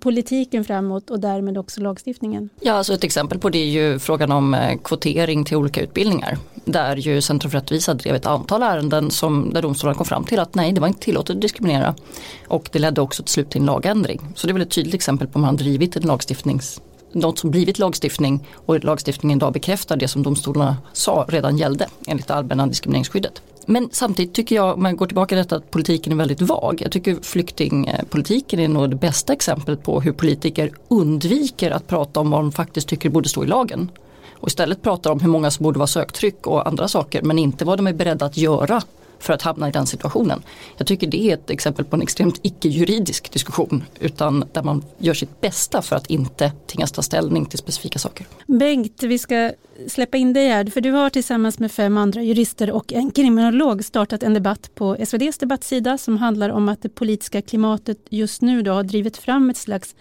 politiken 0.00 0.64
framåt 0.64 1.10
och 1.10 1.20
därmed 1.20 1.58
också 1.58 1.80
lagstiftningen? 1.80 2.48
Ja, 2.60 2.72
alltså 2.72 2.94
ett 2.94 3.04
exempel 3.04 3.38
på 3.38 3.48
det 3.48 3.58
är 3.58 3.66
ju 3.66 3.98
frågan 3.98 4.32
om 4.32 4.54
eh, 4.54 4.78
kvotering 4.84 5.44
till 5.44 5.56
olika 5.56 5.80
utbildningar. 5.80 6.38
Där 6.64 6.96
ju 6.96 7.20
Centrum 7.20 7.50
för 7.50 7.58
rättvisa 7.58 7.94
drev 7.94 8.14
ett 8.14 8.26
antal 8.26 8.62
ärenden 8.62 9.10
som, 9.10 9.50
där 9.54 9.62
domstolarna 9.62 9.96
kom 9.96 10.06
fram 10.06 10.24
till 10.24 10.38
att 10.38 10.54
nej, 10.54 10.72
det 10.72 10.80
var 10.80 10.88
inte 10.88 11.00
tillåtet 11.00 11.36
att 11.36 11.42
diskriminera. 11.42 11.94
Och 12.48 12.68
det 12.72 12.78
ledde 12.78 13.00
också 13.00 13.22
till 13.22 13.32
slut 13.32 13.50
till 13.50 13.60
en 13.60 13.66
lagändring. 13.66 14.20
Så 14.34 14.46
det 14.46 14.50
är 14.50 14.54
väl 14.54 14.62
ett 14.62 14.70
tydligt 14.70 14.94
exempel 14.94 15.28
på 15.28 15.34
om 15.34 15.42
man 15.42 15.56
drivit 15.56 15.96
en 15.96 16.02
lagstiftnings 16.02 16.80
något 17.12 17.38
som 17.38 17.50
blivit 17.50 17.78
lagstiftning 17.78 18.46
och 18.54 18.84
lagstiftningen 18.84 19.38
idag 19.38 19.52
bekräftar 19.52 19.96
det 19.96 20.08
som 20.08 20.22
domstolarna 20.22 20.76
sa 20.92 21.26
redan 21.28 21.58
gällde 21.58 21.86
enligt 22.06 22.26
det 22.26 22.34
allmänna 22.34 22.66
diskrimineringsskyddet. 22.66 23.42
Men 23.70 23.88
samtidigt 23.92 24.34
tycker 24.34 24.56
jag, 24.56 24.74
om 24.74 24.82
man 24.82 24.96
går 24.96 25.06
tillbaka 25.06 25.28
till 25.28 25.36
detta, 25.36 25.56
att 25.56 25.70
politiken 25.70 26.12
är 26.12 26.16
väldigt 26.16 26.40
vag. 26.40 26.82
Jag 26.82 26.92
tycker 26.92 27.16
flyktingpolitiken 27.22 28.60
är 28.60 28.68
nog 28.68 28.90
det 28.90 28.96
bästa 28.96 29.32
exemplet 29.32 29.82
på 29.82 30.00
hur 30.00 30.12
politiker 30.12 30.72
undviker 30.88 31.70
att 31.70 31.86
prata 31.86 32.20
om 32.20 32.30
vad 32.30 32.40
de 32.40 32.52
faktiskt 32.52 32.88
tycker 32.88 33.10
borde 33.10 33.28
stå 33.28 33.44
i 33.44 33.46
lagen. 33.46 33.90
Och 34.32 34.48
istället 34.48 34.82
pratar 34.82 35.10
om 35.10 35.20
hur 35.20 35.28
många 35.28 35.50
som 35.50 35.64
borde 35.64 35.78
vara 35.78 35.86
söktryck 35.86 36.46
och 36.46 36.68
andra 36.68 36.88
saker 36.88 37.22
men 37.22 37.38
inte 37.38 37.64
vad 37.64 37.78
de 37.78 37.86
är 37.86 37.92
beredda 37.92 38.26
att 38.26 38.36
göra 38.36 38.82
för 39.20 39.32
att 39.32 39.42
hamna 39.42 39.68
i 39.68 39.72
den 39.72 39.86
situationen. 39.86 40.42
Jag 40.76 40.86
tycker 40.86 41.06
det 41.06 41.30
är 41.30 41.34
ett 41.34 41.50
exempel 41.50 41.84
på 41.84 41.96
en 41.96 42.02
extremt 42.02 42.40
icke-juridisk 42.42 43.32
diskussion 43.32 43.84
utan 44.00 44.44
där 44.52 44.62
man 44.62 44.84
gör 44.98 45.14
sitt 45.14 45.40
bästa 45.40 45.82
för 45.82 45.96
att 45.96 46.06
inte 46.06 46.52
tvingas 46.66 46.92
ta 46.92 47.02
ställning 47.02 47.46
till 47.46 47.58
specifika 47.58 47.98
saker. 47.98 48.26
Bengt, 48.46 49.02
vi 49.02 49.18
ska 49.18 49.52
släppa 49.88 50.16
in 50.16 50.32
dig 50.32 50.48
här, 50.48 50.66
för 50.66 50.80
du 50.80 50.90
har 50.90 51.10
tillsammans 51.10 51.58
med 51.58 51.72
fem 51.72 51.96
andra 51.96 52.22
jurister 52.22 52.70
och 52.70 52.92
en 52.92 53.10
kriminolog 53.10 53.84
startat 53.84 54.22
en 54.22 54.34
debatt 54.34 54.70
på 54.74 54.96
SVDs 54.98 55.38
debattsida 55.38 55.98
som 55.98 56.16
handlar 56.16 56.50
om 56.50 56.68
att 56.68 56.82
det 56.82 56.88
politiska 56.88 57.42
klimatet 57.42 57.98
just 58.10 58.42
nu 58.42 58.62
då 58.62 58.72
har 58.72 58.82
drivit 58.82 59.16
fram 59.16 59.50
ett 59.50 59.56
slags 59.56 59.94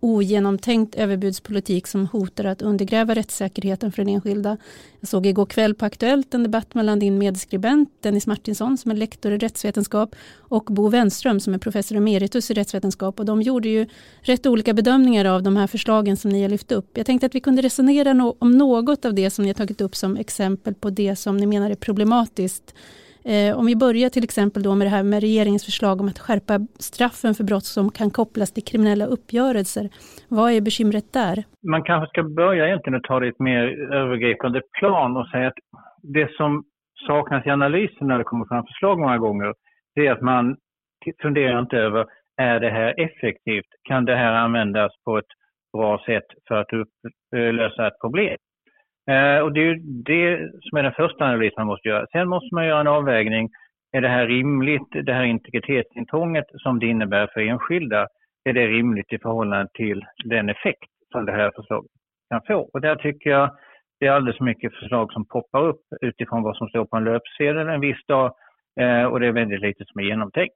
ogenomtänkt 0.00 0.94
överbudspolitik 0.94 1.86
som 1.86 2.06
hotar 2.06 2.44
att 2.44 2.62
undergräva 2.62 3.14
rättssäkerheten 3.14 3.92
för 3.92 4.04
den 4.04 4.14
enskilda. 4.14 4.56
Jag 5.00 5.08
såg 5.08 5.26
igår 5.26 5.46
kväll 5.46 5.74
på 5.74 5.84
Aktuellt 5.84 6.34
en 6.34 6.42
debatt 6.42 6.74
mellan 6.74 6.98
din 6.98 7.18
medskribent 7.18 7.90
Dennis 8.00 8.26
Martinsson 8.26 8.78
som 8.78 8.90
är 8.90 8.94
lektor 8.94 9.32
i 9.32 9.38
rättsvetenskap 9.38 10.16
och 10.38 10.64
Bo 10.64 10.88
Wenström 10.88 11.40
som 11.40 11.54
är 11.54 11.58
professor 11.58 11.96
emeritus 11.96 12.50
i 12.50 12.54
rättsvetenskap 12.54 13.20
och 13.20 13.26
de 13.26 13.42
gjorde 13.42 13.68
ju 13.68 13.86
rätt 14.20 14.46
olika 14.46 14.74
bedömningar 14.74 15.24
av 15.24 15.42
de 15.42 15.56
här 15.56 15.66
förslagen 15.66 16.16
som 16.16 16.30
ni 16.30 16.42
har 16.42 16.48
lyft 16.48 16.72
upp. 16.72 16.90
Jag 16.94 17.06
tänkte 17.06 17.26
att 17.26 17.34
vi 17.34 17.40
kunde 17.40 17.62
resonera 17.62 18.34
om 18.38 18.50
något 18.58 19.04
av 19.04 19.14
det 19.14 19.30
som 19.30 19.42
ni 19.42 19.48
har 19.48 19.54
tagit 19.54 19.80
upp 19.80 19.96
som 19.96 20.16
exempel 20.16 20.74
på 20.74 20.90
det 20.90 21.16
som 21.16 21.36
ni 21.36 21.46
menar 21.46 21.70
är 21.70 21.74
problematiskt 21.74 22.74
Eh, 23.32 23.58
om 23.58 23.66
vi 23.66 23.76
börjar 23.76 24.08
till 24.10 24.24
exempel 24.24 24.62
då 24.62 24.74
med 24.74 24.86
det 24.86 24.94
här 24.96 25.02
med 25.02 25.20
regeringens 25.20 25.64
förslag 25.64 26.00
om 26.00 26.08
att 26.08 26.18
skärpa 26.18 26.54
straffen 26.90 27.34
för 27.34 27.44
brott 27.44 27.68
som 27.76 27.90
kan 27.98 28.10
kopplas 28.10 28.52
till 28.52 28.64
kriminella 28.70 29.06
uppgörelser. 29.06 29.84
Vad 30.28 30.52
är 30.52 30.60
bekymret 30.60 31.12
där? 31.12 31.36
Man 31.72 31.82
kanske 31.82 32.06
ska 32.08 32.22
börja 32.22 32.66
egentligen 32.66 32.98
och 32.98 33.04
ta 33.08 33.20
det 33.20 33.26
i 33.26 33.28
ett 33.28 33.46
mer 33.50 33.64
övergripande 34.00 34.60
plan 34.78 35.16
och 35.16 35.28
säga 35.28 35.46
att 35.48 35.60
det 36.02 36.28
som 36.36 36.64
saknas 37.06 37.46
i 37.46 37.50
analysen 37.50 38.06
när 38.08 38.18
det 38.18 38.24
kommer 38.24 38.46
fram 38.46 38.64
förslag 38.66 38.98
många 38.98 39.18
gånger, 39.18 39.54
det 39.94 40.06
är 40.06 40.12
att 40.12 40.22
man 40.22 40.56
funderar 41.22 41.60
inte 41.60 41.76
över, 41.76 42.06
är 42.36 42.60
det 42.60 42.70
här 42.70 42.94
effektivt? 43.06 43.70
Kan 43.88 44.04
det 44.04 44.16
här 44.16 44.32
användas 44.32 44.92
på 45.04 45.18
ett 45.18 45.32
bra 45.72 46.02
sätt 46.06 46.28
för 46.48 46.54
att 46.54 46.68
lösa 47.32 47.86
ett 47.86 48.00
problem? 48.00 48.36
Eh, 49.10 49.38
och 49.38 49.52
det 49.52 49.60
är 49.60 49.64
ju 49.64 49.78
det 49.84 50.50
som 50.62 50.78
är 50.78 50.82
den 50.82 50.92
första 50.92 51.24
analysen 51.24 51.54
man 51.56 51.66
måste 51.66 51.88
göra. 51.88 52.06
Sen 52.12 52.28
måste 52.28 52.54
man 52.54 52.66
göra 52.66 52.80
en 52.80 52.86
avvägning. 52.86 53.50
Är 53.92 54.00
det 54.00 54.08
här 54.08 54.26
rimligt, 54.26 54.88
det 54.92 55.12
här 55.12 55.24
integritetsintrånget 55.24 56.44
som 56.52 56.78
det 56.78 56.86
innebär 56.86 57.26
för 57.26 57.40
enskilda, 57.40 58.06
är 58.44 58.52
det 58.52 58.66
rimligt 58.66 59.12
i 59.12 59.18
förhållande 59.18 59.68
till 59.74 60.04
den 60.24 60.48
effekt 60.48 60.90
som 61.12 61.26
det 61.26 61.32
här 61.32 61.52
förslaget 61.56 61.90
kan 62.30 62.40
få? 62.46 62.70
Och 62.72 62.80
där 62.80 62.96
tycker 62.96 63.30
jag 63.30 63.50
det 64.00 64.06
är 64.06 64.12
alldeles 64.12 64.38
för 64.38 64.44
mycket 64.44 64.74
förslag 64.74 65.12
som 65.12 65.24
poppar 65.26 65.62
upp 65.62 65.80
utifrån 66.00 66.42
vad 66.42 66.56
som 66.56 66.68
står 66.68 66.84
på 66.84 66.96
en 66.96 67.04
löpsedel 67.04 67.68
en 67.68 67.80
viss 67.80 68.06
dag 68.06 68.32
eh, 68.80 69.04
och 69.04 69.20
det 69.20 69.26
är 69.26 69.32
väldigt 69.32 69.60
lite 69.60 69.84
som 69.86 70.00
är 70.00 70.04
genomtänkt. 70.04 70.54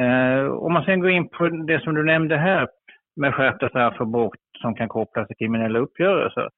Eh, 0.00 0.46
om 0.46 0.72
man 0.72 0.84
sen 0.84 1.00
går 1.00 1.10
in 1.10 1.28
på 1.28 1.48
det 1.48 1.80
som 1.80 1.94
du 1.94 2.04
nämnde 2.04 2.36
här 2.36 2.68
med 3.16 3.34
skärpta 3.34 3.68
straff 3.68 3.96
för 3.96 4.04
brott 4.04 4.46
som 4.60 4.74
kan 4.74 4.88
kopplas 4.88 5.26
till 5.26 5.36
kriminella 5.36 5.78
uppgörelser 5.78 6.48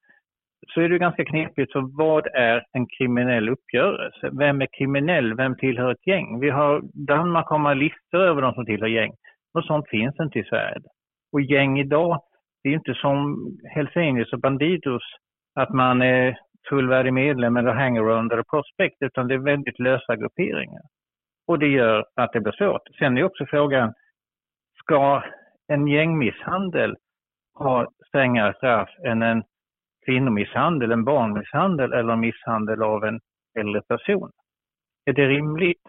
så 0.67 0.81
är 0.81 0.89
det 0.89 0.99
ganska 0.99 1.25
knepigt. 1.25 1.73
Så 1.73 1.91
vad 1.93 2.27
är 2.27 2.65
en 2.73 2.87
kriminell 2.87 3.49
uppgörelse? 3.49 4.31
Vem 4.33 4.61
är 4.61 4.69
kriminell? 4.79 5.35
Vem 5.35 5.57
tillhör 5.57 5.93
ett 5.93 6.07
gäng? 6.07 6.41
Vi 6.41 6.51
har, 6.51 6.83
Danmark 7.07 7.47
har 7.47 7.59
man 7.59 7.79
listor 7.79 8.21
över 8.21 8.43
de 8.43 8.55
som 8.55 8.67
tillhör 8.67 8.89
gäng. 8.89 9.13
Och 9.55 9.65
sånt 9.65 9.89
finns 9.89 10.21
inte 10.21 10.39
i 10.39 10.45
Sverige. 10.45 10.81
Och 11.33 11.41
gäng 11.41 11.79
idag, 11.79 12.23
det 12.63 12.69
är 12.69 12.75
inte 12.75 12.95
som 12.95 13.47
Hells 13.75 13.97
Angels 13.97 14.33
och 14.33 14.41
Bandidos, 14.41 15.03
att 15.55 15.71
man 15.71 16.03
är 16.03 16.39
fullvärdig 16.69 17.13
medlem 17.13 17.57
eller 17.57 17.73
hangaround 17.73 18.33
eller 18.33 18.43
prospect 18.43 18.97
utan 19.01 19.29
det 19.29 19.35
är 19.35 19.39
väldigt 19.39 19.79
lösa 19.79 20.17
grupperingar. 20.17 20.83
Och 21.47 21.59
det 21.59 21.69
gör 21.69 22.07
att 22.17 22.33
det 22.33 22.41
blir 22.41 22.53
svårt. 22.53 22.83
Sen 22.99 23.19
är 23.19 23.23
också 23.23 23.47
frågan, 23.47 23.95
ska 24.79 25.23
en 25.69 25.87
gängmisshandel 25.87 26.97
ha 27.55 27.87
strängare 28.09 28.55
straff 28.55 28.89
än 29.07 29.23
en 29.23 29.43
kvinnomisshandel, 30.09 30.93
en 30.93 31.05
barnmisshandel 31.05 31.93
eller 31.93 32.17
misshandel 32.17 32.83
av 32.83 33.05
en 33.05 33.21
äldre 33.61 33.83
person? 33.83 34.31
Är 35.05 35.13
det 35.13 35.27
rimligt? 35.29 35.83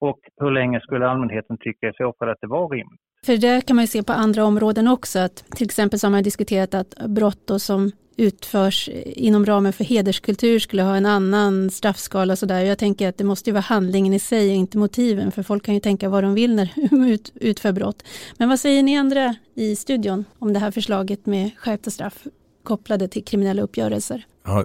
Och 0.00 0.18
hur 0.40 0.50
länge 0.50 0.80
skulle 0.80 1.08
allmänheten 1.08 1.56
tycka 1.60 1.88
i 1.88 1.92
så 1.96 2.14
fall 2.18 2.28
att 2.28 2.40
det 2.40 2.46
var 2.46 2.68
rimligt? 2.68 3.00
För 3.26 3.36
det 3.36 3.66
kan 3.66 3.76
man 3.76 3.82
ju 3.82 3.86
se 3.86 4.02
på 4.02 4.12
andra 4.12 4.44
områden 4.44 4.88
också, 4.88 5.18
att 5.18 5.36
till 5.56 5.64
exempel 5.64 5.98
så 5.98 6.06
har 6.06 6.12
man 6.12 6.22
diskuterat 6.22 6.74
att 6.74 6.94
brott 7.08 7.50
som 7.58 7.90
utförs 8.16 8.88
inom 9.04 9.46
ramen 9.46 9.72
för 9.72 9.84
hederskultur 9.84 10.58
skulle 10.58 10.82
ha 10.82 10.96
en 10.96 11.06
annan 11.06 11.70
straffskala. 11.70 12.36
Så 12.36 12.46
där. 12.46 12.60
Jag 12.60 12.78
tänker 12.78 13.08
att 13.08 13.18
det 13.18 13.24
måste 13.24 13.50
ju 13.50 13.54
vara 13.54 13.60
handlingen 13.60 14.12
i 14.12 14.18
sig 14.18 14.50
och 14.50 14.56
inte 14.56 14.78
motiven, 14.78 15.32
för 15.32 15.42
folk 15.42 15.64
kan 15.64 15.74
ju 15.74 15.80
tänka 15.80 16.08
vad 16.08 16.24
de 16.24 16.34
vill 16.34 16.56
när 16.56 16.68
de 16.90 17.04
ut, 17.12 17.32
utför 17.34 17.72
brott. 17.72 18.02
Men 18.38 18.48
vad 18.48 18.60
säger 18.60 18.82
ni 18.82 18.96
andra 18.96 19.34
i 19.54 19.76
studion 19.76 20.24
om 20.38 20.52
det 20.52 20.58
här 20.58 20.70
förslaget 20.70 21.26
med 21.26 21.50
skärpta 21.56 21.90
straff 21.90 22.26
kopplade 22.66 23.08
till 23.08 23.24
kriminella 23.24 23.62
uppgörelser? 23.62 24.26
Ja, 24.44 24.64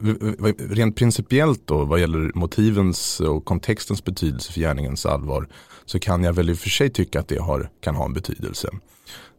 rent 0.58 0.96
principiellt 0.96 1.67
då 1.67 1.86
vad 1.86 2.00
gäller 2.00 2.31
motivens 2.36 3.20
och 3.20 3.46
kontextens 3.46 4.03
betydelse 4.03 4.53
för 4.53 4.60
gärningens 4.60 5.05
allvar 5.05 5.48
så 5.86 6.00
kan 6.00 6.24
jag 6.24 6.34
väl 6.34 6.50
i 6.50 6.53
och 6.53 6.58
för 6.58 6.70
sig 6.70 6.89
tycka 6.89 7.20
att 7.20 7.27
det 7.27 7.38
har, 7.38 7.70
kan 7.81 7.96
ha 7.96 8.05
en 8.05 8.13
betydelse. 8.13 8.70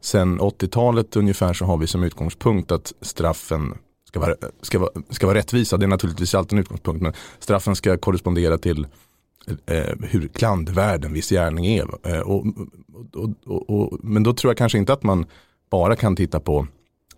Sen 0.00 0.40
80-talet 0.40 1.16
ungefär 1.16 1.52
så 1.52 1.64
har 1.64 1.76
vi 1.76 1.87
som 1.87 2.02
utgångspunkt 2.02 2.73
att 2.73 2.92
straffen 3.00 3.75
ska 4.09 4.21
vara, 4.21 4.35
ska 4.62 4.78
vara, 4.78 4.90
ska 5.11 5.26
vara 5.26 5.38
rättvisa. 5.38 5.76
Det 5.76 5.85
är 5.85 5.88
naturligtvis 5.88 6.35
alltid 6.35 6.52
en 6.52 6.62
utgångspunkt 6.62 7.02
men 7.02 7.12
straffen 7.38 7.76
ska 7.76 7.97
korrespondera 7.99 8.59
till 8.59 8.87
eh, 9.66 9.97
hur 10.00 10.28
klandvärd 10.28 11.04
en 11.04 11.12
viss 11.12 11.31
gärning 11.31 11.66
är. 11.66 11.87
Eh, 12.02 12.21
och, 12.21 12.47
och, 13.47 13.71
och, 13.71 13.99
men 14.02 14.23
då 14.23 14.33
tror 14.33 14.50
jag 14.50 14.59
kanske 14.59 14.78
inte 14.78 14.92
att 14.92 15.02
man 15.02 15.26
bara 15.71 15.97
kan 15.97 16.16
titta 16.16 16.40
på 16.40 16.66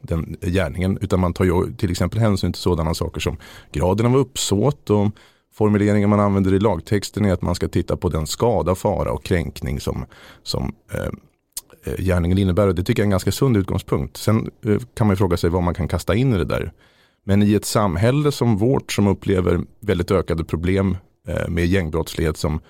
den 0.04 0.36
gärningen 0.40 0.98
utan 1.00 1.20
man 1.20 1.32
tar 1.32 1.44
ju 1.44 1.72
till 1.76 1.90
exempel 1.90 2.20
hänsyn 2.20 2.52
till 2.52 2.62
sådana 2.62 2.94
saker 2.94 3.20
som 3.20 3.36
graden 3.72 4.06
av 4.06 4.16
uppsåt 4.16 4.90
och 4.90 5.08
formuleringen 5.54 6.10
man 6.10 6.20
använder 6.20 6.54
i 6.54 6.58
lagtexten 6.58 7.24
är 7.24 7.32
att 7.32 7.42
man 7.42 7.54
ska 7.54 7.68
titta 7.68 7.96
på 7.96 8.08
den 8.08 8.26
skada, 8.26 8.74
fara 8.74 9.12
och 9.12 9.24
kränkning 9.24 9.80
som, 9.80 10.04
som 10.42 10.74
eh, 10.92 11.00
eh 11.84 12.04
gärningen 12.04 12.38
innebär. 12.38 12.68
Och 12.68 12.74
det 12.74 12.82
tycker 12.82 13.02
jag 13.02 13.04
är 13.04 13.06
en 13.06 13.10
ganska 13.10 13.32
sund 13.32 13.56
utgångspunkt. 13.56 14.16
Sen 14.16 14.50
eh, 14.66 14.78
kan 14.94 15.06
man 15.06 15.16
fråga 15.16 15.36
sig 15.36 15.50
vad 15.50 15.62
man 15.62 15.74
kan 15.74 15.88
kasta 15.88 16.14
in 16.14 16.34
i 16.34 16.38
det 16.38 16.44
där. 16.44 16.72
Men 17.24 17.42
i 17.42 17.54
ett 17.54 17.64
samhälle 17.64 18.32
som 18.32 18.56
vårt 18.56 18.92
som 18.92 19.06
upplever 19.06 19.60
väldigt 19.80 20.10
ökade 20.10 20.44
problem 20.44 20.96
eh, 21.28 21.48
med 21.48 21.66
gängbrottslighet 21.66 22.36
som, 22.36 22.60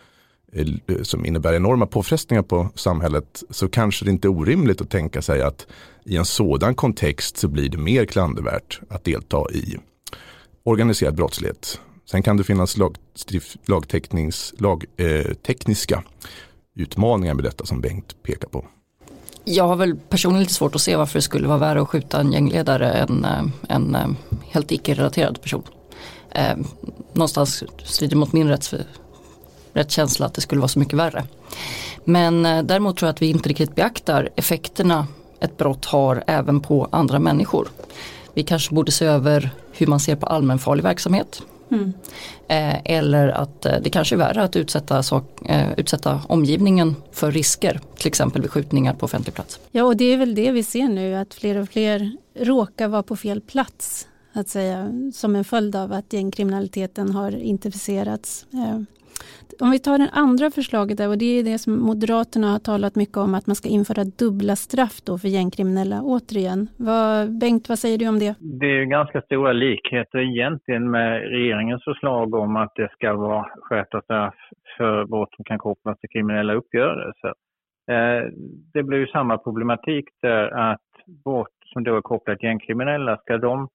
Eh, 0.55 1.03
som 1.03 1.27
innebär 1.27 1.55
enorma 1.55 1.87
påfrestningar 1.87 2.43
på 2.43 2.69
samhället 2.75 3.43
så 3.51 3.69
kanske 3.69 4.05
det 4.05 4.11
inte 4.11 4.29
är 4.29 4.31
orimligt 4.31 4.81
att 4.81 4.91
tänka 4.91 5.23
sig 5.23 5.43
att 5.43 5.67
i 6.05 6.17
en 6.17 6.25
sådan 6.25 6.75
kontext 6.75 7.37
så 7.37 7.49
blir 7.49 7.69
det 7.69 7.79
mer 7.79 8.05
klandervärt 8.05 8.81
att 8.89 9.05
delta 9.05 9.51
i 9.53 9.77
organiserad 10.63 11.15
brottslighet. 11.15 11.81
Sen 12.11 12.23
kan 12.23 12.37
det 12.37 12.45
finnas 12.45 12.77
lagtekniska 13.67 14.57
lag, 14.59 14.85
eh, 14.97 16.83
utmaningar 16.83 17.35
med 17.35 17.45
detta 17.45 17.67
som 17.67 17.81
Bengt 17.81 18.23
pekar 18.23 18.49
på. 18.49 18.65
Jag 19.45 19.69
har 19.69 19.77
väl 19.77 19.97
personligen 19.97 20.43
lite 20.43 20.55
svårt 20.55 20.75
att 20.75 20.81
se 20.81 20.97
varför 20.97 21.19
det 21.19 21.23
skulle 21.23 21.49
vara 21.49 21.59
värre 21.59 21.83
att 21.83 21.89
skjuta 21.89 22.21
en 22.21 22.33
gängledare 22.33 22.93
än 22.93 23.25
eh, 23.25 23.45
en 23.69 23.95
eh, 23.95 24.09
helt 24.51 24.73
icke-relaterad 24.73 25.43
person. 25.43 25.63
Eh, 26.31 26.57
någonstans 27.13 27.65
strider 27.85 28.17
mot 28.17 28.33
min 28.33 28.49
rätts, 29.75 29.99
rättskänsla 29.99 30.27
att 30.27 30.35
det 30.35 30.41
skulle 30.41 30.61
vara 30.61 30.69
så 30.69 30.79
mycket 30.79 30.99
värre. 30.99 31.25
Men 32.05 32.47
eh, 32.47 32.63
däremot 32.63 32.97
tror 32.97 33.07
jag 33.07 33.13
att 33.13 33.23
vi 33.23 33.27
inte 33.27 33.49
riktigt 33.49 33.75
beaktar 33.75 34.29
effekterna 34.37 35.07
ett 35.41 35.57
brott 35.57 35.85
har 35.85 36.25
även 36.27 36.61
på 36.61 36.89
andra 36.93 37.19
människor. 37.19 37.69
Vi 38.35 38.43
kanske 38.43 38.75
borde 38.75 38.93
se 38.93 39.05
över 39.05 39.51
hur 39.73 39.87
man 39.87 40.01
ser 40.01 40.17
på 40.17 40.27
allmänfarlig 40.27 40.83
verksamhet. 40.83 41.43
Mm. 41.71 41.93
Eh, 42.49 42.77
eller 42.85 43.29
att 43.29 43.67
eh, 43.67 43.73
det 43.83 43.91
kanske 43.91 44.15
är 44.15 44.17
värre 44.19 44.43
att 44.43 44.57
utsätta, 44.57 45.03
sak, 45.03 45.41
utsätta 45.77 46.21
omgivningen 46.29 46.97
för 47.13 47.33
risker, 47.33 47.81
till 47.97 48.07
exempel 48.07 48.43
vid 48.43 48.51
skjutningar 48.51 48.95
på 48.95 49.05
offentlig 49.05 49.35
plats. 49.35 49.61
Ja, 49.71 49.85
och 49.85 49.97
det 49.97 50.05
är 50.05 50.17
väl 50.17 50.35
det 50.35 50.51
vi 50.51 50.63
ser 50.63 50.89
nu, 50.89 51.15
att 51.15 51.35
fler 51.35 51.57
och 51.57 51.69
fler 51.69 52.17
råkar 52.41 52.89
vara 52.89 53.03
på 53.03 53.17
fel 53.17 53.41
plats, 53.41 54.09
att 54.33 54.49
säga, 54.49 54.91
som 55.15 55.37
en 55.37 55.45
följd 55.45 55.77
av 55.77 55.93
att 55.93 56.13
gängkriminaliteten 56.13 57.11
har 57.11 57.37
intensifierats. 57.37 58.47
Om 59.61 59.71
vi 59.71 59.79
tar 59.79 59.99
det 59.99 60.11
andra 60.13 60.51
förslaget 60.51 60.99
där, 60.99 61.09
och 61.09 61.19
det 61.19 61.39
är 61.39 61.45
det 61.45 61.59
som 61.59 61.73
Moderaterna 61.79 62.47
har 62.53 62.59
talat 62.59 62.97
mycket 62.97 63.17
om, 63.17 63.35
att 63.35 63.47
man 63.47 63.57
ska 63.57 63.69
införa 63.69 64.05
dubbla 64.05 64.57
straff 64.57 64.97
då 65.07 65.19
för 65.19 65.29
gängkriminella 65.29 66.03
återigen. 66.03 66.69
Vad, 66.77 67.39
Bengt, 67.41 67.69
vad 67.69 67.79
säger 67.79 67.99
du 67.99 68.09
om 68.09 68.19
det? 68.19 68.35
Det 68.61 68.67
är 68.67 68.85
ganska 68.85 69.21
stora 69.23 69.53
likheter 69.53 70.19
egentligen 70.19 70.91
med 70.91 71.21
regeringens 71.21 71.85
förslag 71.85 72.35
om 72.35 72.57
att 72.57 72.73
det 72.75 72.89
ska 72.93 73.15
vara 73.15 73.47
skärpta 73.63 74.01
straff 74.03 74.35
för 74.77 75.05
brott 75.05 75.35
som 75.37 75.45
kan 75.45 75.59
kopplas 75.59 75.99
till 75.99 76.11
kriminella 76.11 76.55
uppgörelser. 76.55 77.35
Eh, 77.91 78.23
det 78.73 78.83
blir 78.83 78.99
ju 78.99 79.07
samma 79.07 79.39
problematik 79.39 80.05
där 80.23 80.71
att 80.71 80.81
brott 81.25 81.59
som 81.73 81.85
då 81.85 81.97
är 81.97 82.01
kopplat 82.01 82.39
till 82.39 82.49
gängkriminella, 82.49 83.17
ska 83.17 83.39
de 83.39 83.69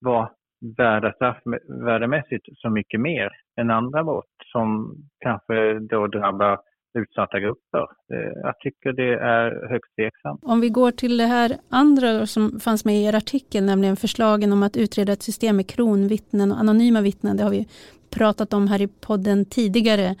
vara 0.00 0.30
värda 0.76 1.12
straffvärdemässigt 1.12 2.46
så 2.56 2.70
mycket 2.70 3.00
mer 3.00 3.30
än 3.60 3.70
andra 3.70 4.04
brott 4.04 4.36
som 4.52 4.94
kanske 5.20 5.78
då 5.78 6.06
drabbar 6.06 6.60
utsatta 6.98 7.40
grupper. 7.40 7.86
Eh, 8.12 8.32
jag 8.42 8.58
tycker 8.58 8.92
det 8.92 9.14
är 9.14 9.68
högst 9.70 9.96
tveksamt. 9.96 10.40
Om 10.42 10.60
vi 10.60 10.68
går 10.68 10.90
till 10.90 11.16
det 11.16 11.26
här 11.26 11.56
andra 11.68 12.26
som 12.26 12.60
fanns 12.60 12.84
med 12.84 12.94
i 12.94 13.04
er 13.04 13.14
artikel, 13.14 13.64
nämligen 13.64 13.96
förslagen 13.96 14.52
om 14.52 14.62
att 14.62 14.76
utreda 14.76 15.12
ett 15.12 15.22
system 15.22 15.56
med 15.56 15.68
kronvittnen 15.68 16.52
och 16.52 16.58
anonyma 16.58 17.00
vittnen. 17.00 17.36
Det 17.36 17.42
har 17.42 17.50
vi 17.50 17.68
pratat 18.10 18.52
om 18.52 18.68
här 18.68 18.82
i 18.82 18.88
podden 18.88 19.44
tidigare. 19.44 20.14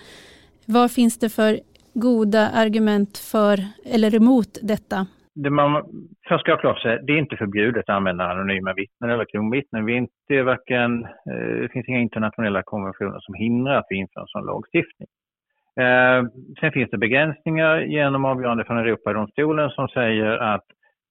Vad 0.66 0.90
finns 0.90 1.18
det 1.18 1.28
för 1.28 1.60
goda 1.94 2.48
argument 2.48 3.18
för 3.18 3.64
eller 3.84 4.14
emot 4.14 4.58
detta? 4.62 5.06
Det 5.34 5.50
man 5.50 5.82
först 6.28 6.40
ska 6.40 6.52
ha 6.52 6.60
klart 6.60 6.82
sig, 6.82 6.98
det 7.02 7.12
är 7.12 7.18
inte 7.18 7.36
förbjudet 7.36 7.88
att 7.88 7.96
använda 7.96 8.30
anonyma 8.30 8.72
vittnen 8.72 9.10
eller 9.10 9.24
kronvittnen. 9.24 9.84
Vi 9.84 9.94
inte 9.94 10.42
varken, 10.42 11.04
eh, 11.04 11.60
det 11.60 11.68
finns 11.72 11.88
inga 11.88 12.00
internationella 12.00 12.62
konventioner 12.62 13.20
som 13.20 13.34
hindrar 13.34 13.74
att 13.74 13.86
vi 13.88 13.96
inför 13.96 14.20
en 14.20 14.26
sån 14.26 14.46
lagstiftning. 14.46 15.08
Eh, 15.76 16.24
sen 16.60 16.72
finns 16.72 16.90
det 16.90 16.98
begränsningar 16.98 17.80
genom 17.80 18.24
avgörande 18.24 18.64
från 18.64 18.78
Europadomstolen 18.78 19.70
som 19.70 19.88
säger 19.88 20.38
att 20.38 20.64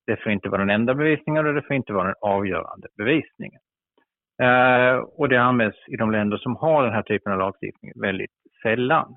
det 0.08 0.24
får 0.24 0.32
inte 0.32 0.50
vara 0.50 0.62
den 0.62 0.70
enda 0.70 0.94
bevisningen 0.94 1.48
och 1.48 1.54
det 1.54 1.62
får 1.62 1.76
inte 1.76 1.94
vara 1.94 2.06
den 2.06 2.16
avgörande 2.22 2.88
bevisningen. 2.98 3.62
Eh, 4.42 4.96
och 4.96 5.30
det 5.30 5.38
används 5.38 5.78
i 5.88 5.96
de 5.96 6.12
länder 6.12 6.38
som 6.38 6.56
har 6.56 6.84
den 6.84 6.94
här 6.94 7.02
typen 7.02 7.34
av 7.34 7.40
lagstiftning 7.40 7.92
väldigt 8.02 8.32
sällan. 8.64 9.16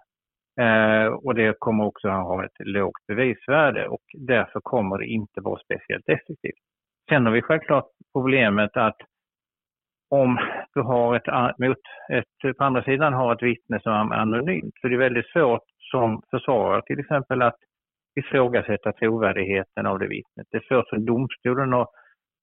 Eh, 0.61 1.07
och 1.07 1.35
det 1.35 1.57
kommer 1.59 1.85
också 1.85 2.09
att 2.09 2.25
ha 2.25 2.45
ett 2.45 2.57
lågt 2.59 3.07
bevisvärde 3.09 3.89
och 3.89 4.03
därför 4.19 4.61
kommer 4.61 4.99
det 4.99 5.07
inte 5.07 5.41
vara 5.41 5.61
speciellt 5.65 6.09
effektivt. 6.09 6.63
Sen 7.09 7.27
har 7.27 7.33
vi 7.33 7.43
självklart 7.43 7.89
problemet 8.13 8.77
att 8.77 8.97
om 10.11 10.39
du 10.75 10.81
har 10.81 11.17
ett, 11.17 11.59
mot 11.59 11.79
ett, 12.13 12.57
på 12.59 12.65
andra 12.65 12.85
sidan 12.85 13.13
har 13.13 13.35
ett 13.35 13.43
vittne 13.43 13.81
som 13.81 14.13
är 14.13 14.17
anonymt, 14.17 14.75
så 14.81 14.89
det 14.89 14.95
är 14.95 14.99
väldigt 14.99 15.33
svårt 15.33 15.65
som 15.91 16.23
försvarare 16.31 16.83
till 16.83 17.01
exempel 17.01 17.43
att 17.43 17.57
ifrågasätta 18.21 18.93
trovärdigheten 18.93 19.87
av 19.87 19.99
det 19.99 20.09
vittnet. 20.09 20.47
Det 20.51 20.57
är 20.57 20.67
svårt 20.69 20.89
för 20.89 20.99
domstolen 20.99 21.75
att 21.75 21.89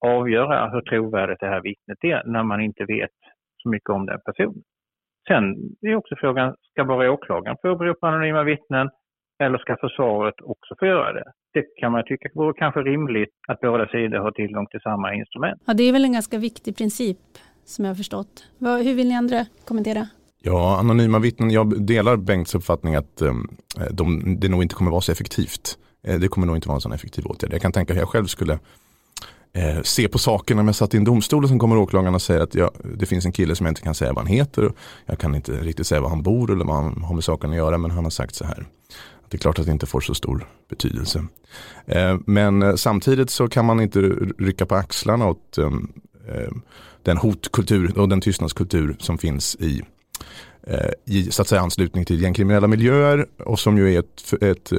avgöra 0.05 0.69
hur 0.69 0.81
trovärdigt 0.81 1.39
det 1.39 1.47
här 1.47 1.61
vittnet 1.61 2.03
är 2.03 2.23
när 2.25 2.43
man 2.43 2.61
inte 2.61 2.85
vet 2.85 3.17
så 3.63 3.69
mycket 3.69 3.89
om 3.89 4.05
den 4.05 4.19
personen. 4.25 4.63
Sen 5.29 5.43
är 5.81 5.95
också 5.95 6.15
frågan, 6.23 6.55
ska 6.71 6.85
bara 6.85 7.11
åklagaren 7.11 7.57
få 7.61 7.69
åberopa 7.71 8.07
anonyma 8.07 8.43
vittnen 8.43 8.89
eller 9.43 9.57
ska 9.57 9.75
försvaret 9.81 10.35
också 10.53 10.75
få 10.79 10.85
göra 10.85 11.13
det? 11.13 11.27
Det 11.53 11.63
kan 11.79 11.91
man 11.91 12.03
tycka 12.05 12.29
vore 12.35 12.53
kanske 12.53 12.79
rimligt 12.79 13.33
att 13.47 13.59
båda 13.59 13.87
sidor 13.87 14.17
har 14.17 14.31
tillgång 14.31 14.67
till 14.67 14.79
samma 14.79 15.13
instrument. 15.13 15.61
Ja, 15.67 15.73
det 15.73 15.83
är 15.83 15.93
väl 15.93 16.05
en 16.05 16.13
ganska 16.13 16.37
viktig 16.37 16.77
princip 16.77 17.17
som 17.65 17.85
jag 17.85 17.89
har 17.89 17.95
förstått. 17.95 18.33
Hur 18.59 18.95
vill 18.95 19.07
ni 19.07 19.15
andra 19.15 19.45
kommentera? 19.67 20.07
Ja, 20.41 20.79
anonyma 20.79 21.19
vittnen, 21.19 21.49
jag 21.49 21.85
delar 21.85 22.17
Bengts 22.17 22.55
uppfattning 22.55 22.95
att 22.95 23.21
um, 23.21 23.47
de, 23.91 24.05
det 24.39 24.49
nog 24.49 24.63
inte 24.63 24.75
kommer 24.75 24.91
vara 24.91 25.01
så 25.01 25.11
effektivt. 25.11 25.65
Eh, 26.07 26.19
det 26.19 26.27
kommer 26.27 26.47
nog 26.47 26.57
inte 26.57 26.67
vara 26.67 26.75
en 26.75 26.81
sån 26.81 26.93
effektiv 26.93 27.25
åtgärd. 27.25 27.53
Jag 27.53 27.61
kan 27.61 27.71
tänka 27.71 27.93
hur 27.93 28.01
jag 28.01 28.09
själv 28.09 28.25
skulle 28.25 28.59
eh, 29.53 29.81
se 29.83 30.07
på 30.07 30.17
sakerna. 30.17 30.61
När 30.61 30.69
jag 30.69 30.75
satt 30.75 30.93
i 30.93 30.97
en 30.97 31.03
domstol 31.03 31.43
och 31.43 31.49
sen 31.49 31.59
kommer 31.59 31.77
åklagaren 31.77 32.15
och 32.15 32.21
säger 32.21 32.41
att 32.41 32.55
jag, 32.55 32.71
det 32.97 33.05
finns 33.05 33.25
en 33.25 33.31
kille 33.31 33.55
som 33.55 33.65
jag 33.65 33.71
inte 33.71 33.81
kan 33.81 33.95
säga 33.95 34.13
vad 34.13 34.23
han 34.23 34.33
heter. 34.33 34.71
Jag 35.05 35.19
kan 35.19 35.35
inte 35.35 35.51
riktigt 35.51 35.87
säga 35.87 36.01
var 36.01 36.09
han 36.09 36.23
bor 36.23 36.51
eller 36.51 36.65
vad 36.65 36.75
han 36.75 37.03
har 37.03 37.15
med 37.15 37.23
saken 37.23 37.49
att 37.49 37.55
göra 37.55 37.77
men 37.77 37.91
han 37.91 38.03
har 38.03 38.11
sagt 38.11 38.35
så 38.35 38.45
här. 38.45 38.65
Det 39.29 39.37
är 39.37 39.39
klart 39.39 39.59
att 39.59 39.65
det 39.65 39.71
inte 39.71 39.85
får 39.85 40.01
så 40.01 40.13
stor 40.13 40.47
betydelse. 40.69 41.25
Eh, 41.85 42.17
men 42.25 42.63
eh, 42.63 42.75
samtidigt 42.75 43.29
så 43.29 43.47
kan 43.47 43.65
man 43.65 43.79
inte 43.79 43.99
rycka 44.37 44.65
på 44.65 44.75
axlarna 44.75 45.27
åt, 45.27 45.57
eh, 45.57 45.65
eh, 46.27 46.51
den 47.03 47.17
hotkultur 47.17 47.99
och 47.99 48.09
den 48.09 48.21
tystnadskultur 48.21 48.95
som 48.99 49.17
finns 49.17 49.55
i, 49.55 49.81
eh, 50.67 50.89
i 51.05 51.31
så 51.31 51.41
att 51.41 51.47
säga, 51.47 51.61
anslutning 51.61 52.05
till 52.05 52.21
gängkriminella 52.21 52.67
miljöer 52.67 53.25
och 53.45 53.59
som 53.59 53.77
ju 53.77 53.93
är 53.93 53.99
ett, 53.99 54.43
ett 54.43 54.71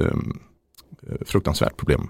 ett 1.21 1.29
fruktansvärt 1.29 1.77
problem. 1.77 2.09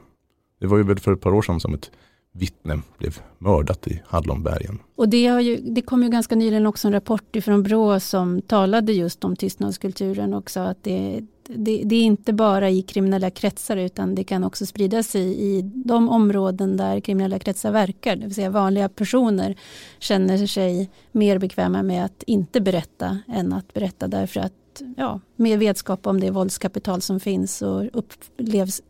Det 0.59 0.67
var 0.67 0.77
ju 0.77 0.83
väl 0.83 0.99
för 0.99 1.13
ett 1.13 1.21
par 1.21 1.33
år 1.33 1.41
sedan 1.41 1.59
som 1.59 1.73
ett 1.73 1.91
vittne 2.31 2.81
blev 2.97 3.21
mördat 3.37 3.87
i 3.87 4.01
Hallonbergen. 4.07 4.79
Och 4.95 5.09
det, 5.09 5.27
har 5.27 5.39
ju, 5.39 5.57
det 5.57 5.81
kom 5.81 6.03
ju 6.03 6.09
ganska 6.09 6.35
nyligen 6.35 6.65
också 6.65 6.87
en 6.87 6.93
rapport 6.93 7.37
från 7.43 7.63
Brå 7.63 7.99
som 7.99 8.41
talade 8.41 8.93
just 8.93 9.23
om 9.23 9.35
tystnadskulturen 9.35 10.33
och 10.33 10.49
sa 10.49 10.63
att 10.63 10.83
det, 10.83 11.21
det, 11.47 11.83
det, 11.85 11.95
är 11.95 12.03
inte 12.03 12.33
bara 12.33 12.69
i 12.69 12.81
kriminella 12.81 13.29
kretsar 13.29 13.77
utan 13.77 14.15
det 14.15 14.23
kan 14.23 14.43
också 14.43 14.65
sprida 14.65 15.03
sig 15.03 15.43
i 15.43 15.61
de 15.61 16.09
områden 16.09 16.77
där 16.77 16.99
kriminella 16.99 17.39
kretsar 17.39 17.71
verkar. 17.71 18.15
Det 18.15 18.25
vill 18.25 18.35
säga 18.35 18.49
vanliga 18.49 18.89
personer 18.89 19.55
känner 19.99 20.47
sig 20.47 20.89
mer 21.11 21.39
bekväma 21.39 21.83
med 21.83 22.05
att 22.05 22.23
inte 22.27 22.61
berätta 22.61 23.19
än 23.27 23.53
att 23.53 23.73
berätta 23.73 24.07
därför 24.07 24.39
att 24.39 24.53
ja, 24.97 25.19
med 25.35 25.59
vetskap 25.59 26.07
om 26.07 26.19
det 26.19 26.31
våldskapital 26.31 27.01
som 27.01 27.19
finns 27.19 27.61
och 27.61 27.85
upplevs 27.93 28.81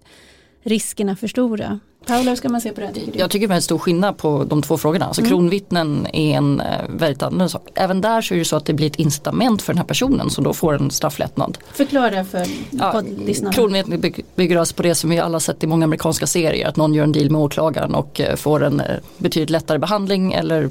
riskerna 0.63 1.15
för 1.15 1.27
stora. 1.27 1.79
Paula, 2.05 2.29
hur 2.29 2.35
ska 2.35 2.49
man 2.49 2.61
se 2.61 2.71
på 2.71 2.81
det 2.81 2.87
här? 2.87 2.93
Tycker 2.93 3.19
jag 3.19 3.31
tycker 3.31 3.47
det 3.47 3.53
är 3.53 3.55
en 3.55 3.61
stor 3.61 3.77
skillnad 3.77 4.17
på 4.17 4.43
de 4.43 4.61
två 4.61 4.77
frågorna. 4.77 5.05
Alltså, 5.05 5.21
mm. 5.21 5.29
Kronvittnen 5.29 6.07
är 6.13 6.37
en 6.37 6.61
eh, 6.61 6.67
väldigt 6.89 7.23
annorlunda 7.23 7.49
sak. 7.49 7.69
Även 7.75 8.01
där 8.01 8.21
så 8.21 8.33
är 8.33 8.37
det 8.37 8.45
så 8.45 8.55
att 8.55 8.65
det 8.65 8.73
blir 8.73 8.87
ett 8.87 8.95
incitament 8.95 9.61
för 9.61 9.73
den 9.73 9.77
här 9.77 9.85
personen 9.85 10.29
som 10.29 10.43
då 10.43 10.53
får 10.53 10.73
en 10.73 10.91
strafflättnad. 10.91 11.57
Förklara 11.73 12.25
för 12.25 12.47
ja, 12.71 12.91
poddlyssnarna. 12.91 13.53
Kronvittnen 13.53 14.13
bygger 14.35 14.57
alltså 14.57 14.75
på 14.75 14.83
det 14.83 14.95
som 14.95 15.09
vi 15.09 15.19
alla 15.19 15.39
sett 15.39 15.63
i 15.63 15.67
många 15.67 15.85
amerikanska 15.85 16.27
serier. 16.27 16.67
Att 16.67 16.75
någon 16.75 16.93
gör 16.93 17.03
en 17.03 17.11
deal 17.11 17.29
med 17.29 17.41
åklagaren 17.41 17.95
och 17.95 18.21
eh, 18.21 18.35
får 18.35 18.63
en 18.63 18.79
eh, 18.79 18.97
betydligt 19.17 19.49
lättare 19.49 19.77
behandling 19.77 20.33
eller 20.33 20.69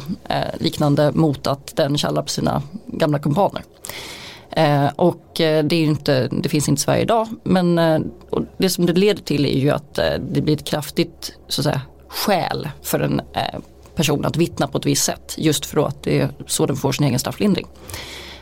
liknande 0.58 1.12
mot 1.12 1.46
att 1.46 1.76
den 1.76 1.96
kallar 1.96 2.22
på 2.22 2.28
sina 2.28 2.62
gamla 2.86 3.18
kumpaner. 3.18 3.62
Eh, 4.50 4.86
och 4.96 5.40
eh, 5.40 5.64
det, 5.64 5.76
är 5.76 5.84
inte, 5.84 6.28
det 6.28 6.48
finns 6.48 6.68
inte 6.68 6.80
i 6.80 6.82
Sverige 6.82 7.02
idag 7.02 7.28
men 7.42 7.78
eh, 7.78 8.00
det 8.58 8.70
som 8.70 8.86
det 8.86 8.92
leder 8.92 9.22
till 9.22 9.46
är 9.46 9.58
ju 9.58 9.70
att 9.70 9.98
eh, 9.98 10.04
det 10.30 10.40
blir 10.40 10.54
ett 10.54 10.64
kraftigt 10.64 11.32
så 11.48 11.60
att 11.60 11.64
säga, 11.64 11.80
skäl 12.08 12.68
för 12.82 13.00
en 13.00 13.20
eh, 13.20 13.60
person 13.94 14.24
att 14.24 14.36
vittna 14.36 14.66
på 14.66 14.78
ett 14.78 14.86
visst 14.86 15.04
sätt 15.04 15.34
just 15.38 15.66
för 15.66 15.86
att 15.86 16.02
det 16.02 16.20
är 16.20 16.28
så 16.46 16.66
den 16.66 16.76
får 16.76 16.92
sin 16.92 17.06
egen 17.06 17.18
strafflindring. 17.18 17.66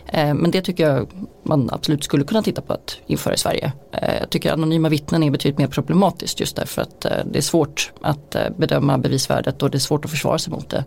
Eh, 0.07 0.35
men 0.35 0.51
det 0.51 0.63
tycker 0.63 0.89
jag 0.89 1.09
man 1.43 1.71
absolut 1.73 2.05
skulle 2.05 2.25
kunna 2.25 2.43
titta 2.43 2.63
på 2.63 2.73
att 2.73 2.99
införa 3.07 3.35
i 3.35 3.39
Sverige. 3.39 3.73
Jag 4.21 4.31
tycker 4.31 4.53
anonyma 4.53 4.89
vittnen 4.89 5.23
är 5.23 5.31
betydligt 5.31 5.59
mer 5.59 5.67
problematiskt 5.67 6.41
just 6.41 6.57
därför 6.57 6.83
att 6.83 7.01
det 7.01 7.39
är 7.39 7.43
svårt 7.43 7.93
att 8.01 8.37
bedöma 8.57 8.99
bevisvärdet 8.99 9.63
och 9.63 9.71
det 9.71 9.77
är 9.77 9.81
svårt 9.81 10.05
att 10.05 10.11
försvara 10.11 10.39
sig 10.39 10.53
mot 10.53 10.69
det. 10.69 10.85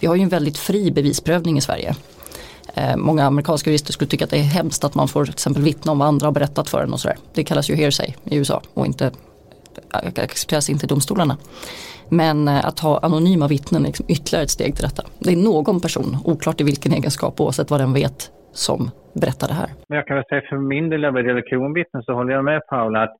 Vi 0.00 0.06
har 0.06 0.14
ju 0.14 0.22
en 0.22 0.28
väldigt 0.28 0.58
fri 0.58 0.90
bevisprövning 0.90 1.58
i 1.58 1.60
Sverige. 1.60 1.94
Eh, 2.74 2.96
många 2.96 3.24
amerikanska 3.24 3.70
jurister 3.70 3.92
skulle 3.92 4.08
tycka 4.08 4.24
att 4.24 4.30
det 4.30 4.38
är 4.38 4.42
hemskt 4.42 4.84
att 4.84 4.94
man 4.94 5.08
får 5.08 5.24
till 5.24 5.34
exempel 5.34 5.62
vittna 5.62 5.92
om 5.92 5.98
vad 5.98 6.08
andra 6.08 6.26
har 6.26 6.32
berättat 6.32 6.68
för 6.70 6.82
en 6.82 6.92
och 6.92 7.00
sådär. 7.00 7.16
Det 7.34 7.44
kallas 7.44 7.70
ju 7.70 7.74
hearsay 7.74 8.14
i 8.24 8.36
USA 8.36 8.62
och 8.74 8.86
inte 8.86 9.06
eh, 9.94 10.24
accepteras 10.24 10.70
inte 10.70 10.86
i 10.86 10.88
domstolarna. 10.88 11.36
Men 12.10 12.48
eh, 12.48 12.66
att 12.66 12.78
ha 12.80 12.98
anonyma 12.98 13.48
vittnen 13.48 13.82
är 13.82 13.86
liksom 13.86 14.06
ytterligare 14.08 14.44
ett 14.44 14.50
steg 14.50 14.74
till 14.76 14.84
detta. 14.84 15.02
Det 15.18 15.32
är 15.32 15.36
någon 15.36 15.80
person, 15.80 16.16
oklart 16.24 16.60
i 16.60 16.64
vilken 16.64 16.92
egenskap 16.92 17.40
oavsett 17.40 17.70
vad 17.70 17.80
den 17.80 17.92
vet, 17.92 18.18
som 18.52 18.90
berättar 19.20 19.48
det 19.48 19.54
här. 19.54 19.70
Men 19.88 19.96
Jag 19.96 20.06
kan 20.06 20.16
väl 20.16 20.24
säga 20.28 20.42
för 20.48 20.56
min 20.56 20.88
del 20.88 21.00
när 21.00 21.12
det 21.12 21.28
gäller 21.28 21.48
kronvittnen 21.48 22.02
så 22.02 22.12
håller 22.12 22.32
jag 22.32 22.44
med 22.44 22.66
Paula 22.66 23.02
att 23.02 23.16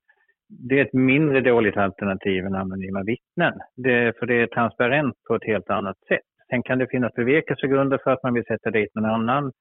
det 0.48 0.78
är 0.80 0.84
ett 0.84 0.92
mindre 0.92 1.40
dåligt 1.40 1.76
alternativ 1.76 2.46
än 2.46 2.54
anonyma 2.54 3.02
vittnen. 3.02 3.54
Det, 3.76 4.12
för 4.18 4.26
det 4.26 4.42
är 4.42 4.46
transparent 4.46 5.14
på 5.28 5.34
ett 5.34 5.44
helt 5.44 5.70
annat 5.70 5.96
sätt. 6.08 6.30
Sen 6.50 6.62
kan 6.62 6.78
det 6.78 6.86
finnas 6.90 7.14
bevekelsegrunder 7.14 7.98
för 8.04 8.10
att 8.10 8.22
man 8.22 8.34
vill 8.34 8.44
sätta 8.44 8.70
dit 8.70 8.94
någon 8.94 9.10
annan. 9.10 9.52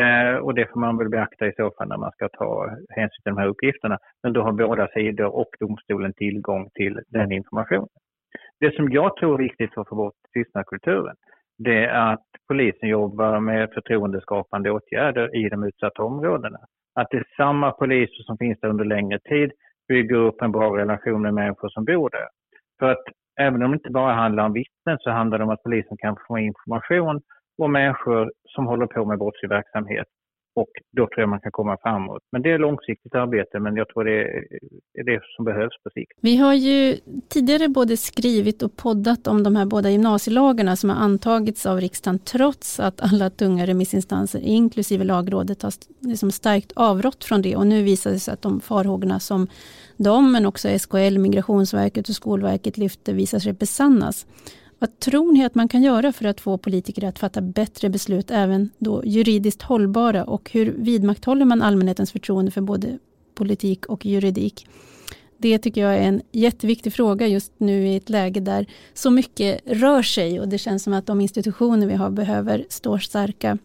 Eh, 0.00 0.36
och 0.36 0.54
det 0.54 0.66
får 0.66 0.80
man 0.80 0.98
väl 0.98 1.08
beakta 1.08 1.46
i 1.46 1.52
så 1.56 1.70
fall 1.70 1.88
när 1.88 1.96
man 1.96 2.10
ska 2.12 2.28
ta 2.28 2.76
hänsyn 2.88 3.22
till 3.22 3.34
de 3.34 3.38
här 3.38 3.48
uppgifterna. 3.48 3.98
Men 4.22 4.32
då 4.32 4.42
har 4.42 4.52
båda 4.52 4.88
sidor 4.88 5.26
och 5.26 5.48
domstolen 5.60 6.12
tillgång 6.12 6.70
till 6.74 7.00
den 7.08 7.32
informationen. 7.32 7.88
Det 8.60 8.74
som 8.74 8.90
jag 8.90 9.16
tror 9.16 9.34
är 9.34 9.38
viktigt 9.38 9.74
för 9.74 9.80
att 9.80 9.88
få 9.88 9.94
bort 9.94 10.14
tystnadskulturen, 10.32 11.16
det 11.58 11.84
är 11.84 12.12
att 12.12 12.26
polisen 12.48 12.88
jobbar 12.88 13.40
med 13.40 13.70
förtroendeskapande 13.74 14.70
åtgärder 14.70 15.36
i 15.36 15.48
de 15.48 15.64
utsatta 15.64 16.02
områdena. 16.02 16.58
Att 16.94 17.10
det 17.10 17.16
är 17.16 17.26
samma 17.36 17.70
poliser 17.70 18.22
som 18.22 18.38
finns 18.38 18.60
där 18.60 18.68
under 18.68 18.84
längre 18.84 19.18
tid 19.18 19.52
bygger 19.88 20.16
upp 20.16 20.42
en 20.42 20.52
bra 20.52 20.78
relation 20.78 21.22
med 21.22 21.34
människor 21.34 21.68
som 21.68 21.84
bor 21.84 22.10
där. 22.10 22.28
För 22.78 22.90
att 22.90 23.04
även 23.40 23.62
om 23.62 23.70
det 23.70 23.74
inte 23.74 23.90
bara 23.90 24.12
handlar 24.12 24.44
om 24.44 24.52
vittnen 24.52 24.98
så 25.00 25.10
handlar 25.10 25.38
det 25.38 25.44
om 25.44 25.50
att 25.50 25.62
polisen 25.62 25.96
kan 25.96 26.16
få 26.28 26.38
information 26.38 27.20
om 27.62 27.72
människor 27.72 28.32
som 28.48 28.66
håller 28.66 28.86
på 28.86 29.04
med 29.04 29.18
brottslig 29.18 29.48
verksamhet. 29.48 30.06
Och 30.56 30.68
då 30.96 31.06
tror 31.06 31.20
jag 31.20 31.28
man 31.28 31.40
kan 31.40 31.52
komma 31.52 31.76
framåt. 31.82 32.22
Men 32.32 32.42
det 32.42 32.50
är 32.50 32.58
långsiktigt 32.58 33.14
arbete 33.14 33.60
men 33.60 33.76
jag 33.76 33.88
tror 33.88 34.04
det 34.04 34.20
är 35.00 35.04
det 35.04 35.20
som 35.36 35.44
behövs 35.44 35.82
på 35.82 35.90
sikt. 35.90 36.12
Vi 36.20 36.36
har 36.36 36.54
ju 36.54 36.96
tidigare 37.28 37.68
både 37.68 37.96
skrivit 37.96 38.62
och 38.62 38.76
poddat 38.76 39.26
om 39.26 39.42
de 39.42 39.56
här 39.56 39.66
båda 39.66 39.90
gymnasielagarna 39.90 40.76
som 40.76 40.90
har 40.90 40.96
antagits 40.96 41.66
av 41.66 41.80
riksdagen 41.80 42.18
trots 42.18 42.80
att 42.80 43.00
alla 43.00 43.30
tunga 43.30 43.66
remissinstanser 43.66 44.40
inklusive 44.40 45.04
lagrådet 45.04 45.62
har 45.62 45.72
liksom 46.00 46.30
starkt 46.30 46.72
avrått 46.76 47.24
från 47.24 47.42
det 47.42 47.56
och 47.56 47.66
nu 47.66 47.82
visar 47.82 48.10
det 48.10 48.18
sig 48.18 48.34
att 48.34 48.42
de 48.42 48.60
farhågorna 48.60 49.20
som 49.20 49.46
de 49.96 50.32
men 50.32 50.46
också 50.46 50.78
SKL, 50.78 51.18
Migrationsverket 51.18 52.08
och 52.08 52.14
Skolverket 52.14 52.78
lyfter 52.78 53.14
visar 53.14 53.38
sig 53.38 53.52
besannas. 53.52 54.26
Vad 54.78 54.98
tror 54.98 55.32
ni 55.32 55.44
att 55.44 55.54
man 55.54 55.68
kan 55.68 55.82
göra 55.82 56.12
för 56.12 56.24
att 56.24 56.40
få 56.40 56.58
politiker 56.58 57.04
att 57.04 57.18
fatta 57.18 57.40
bättre 57.40 57.88
beslut, 57.88 58.30
även 58.30 58.70
då 58.78 59.02
juridiskt 59.04 59.62
hållbara? 59.62 60.24
Och 60.24 60.50
hur 60.52 60.74
vidmakthåller 60.78 61.44
man 61.44 61.62
allmänhetens 61.62 62.12
förtroende 62.12 62.50
för 62.50 62.60
både 62.60 62.98
politik 63.34 63.86
och 63.86 64.06
juridik? 64.06 64.66
Det 65.38 65.58
tycker 65.58 65.80
jag 65.80 65.94
är 65.94 66.02
en 66.02 66.22
jätteviktig 66.32 66.92
fråga 66.92 67.26
just 67.26 67.52
nu 67.58 67.88
i 67.88 67.96
ett 67.96 68.08
läge 68.08 68.40
där 68.40 68.66
så 68.94 69.10
mycket 69.10 69.60
rör 69.66 70.02
sig 70.02 70.40
och 70.40 70.48
det 70.48 70.58
känns 70.58 70.82
som 70.82 70.92
att 70.92 71.06
de 71.06 71.20
institutioner 71.20 71.86
vi 71.86 71.94
har 71.94 72.10
behöver 72.10 72.66
stå 72.68 72.98
starka. 72.98 73.58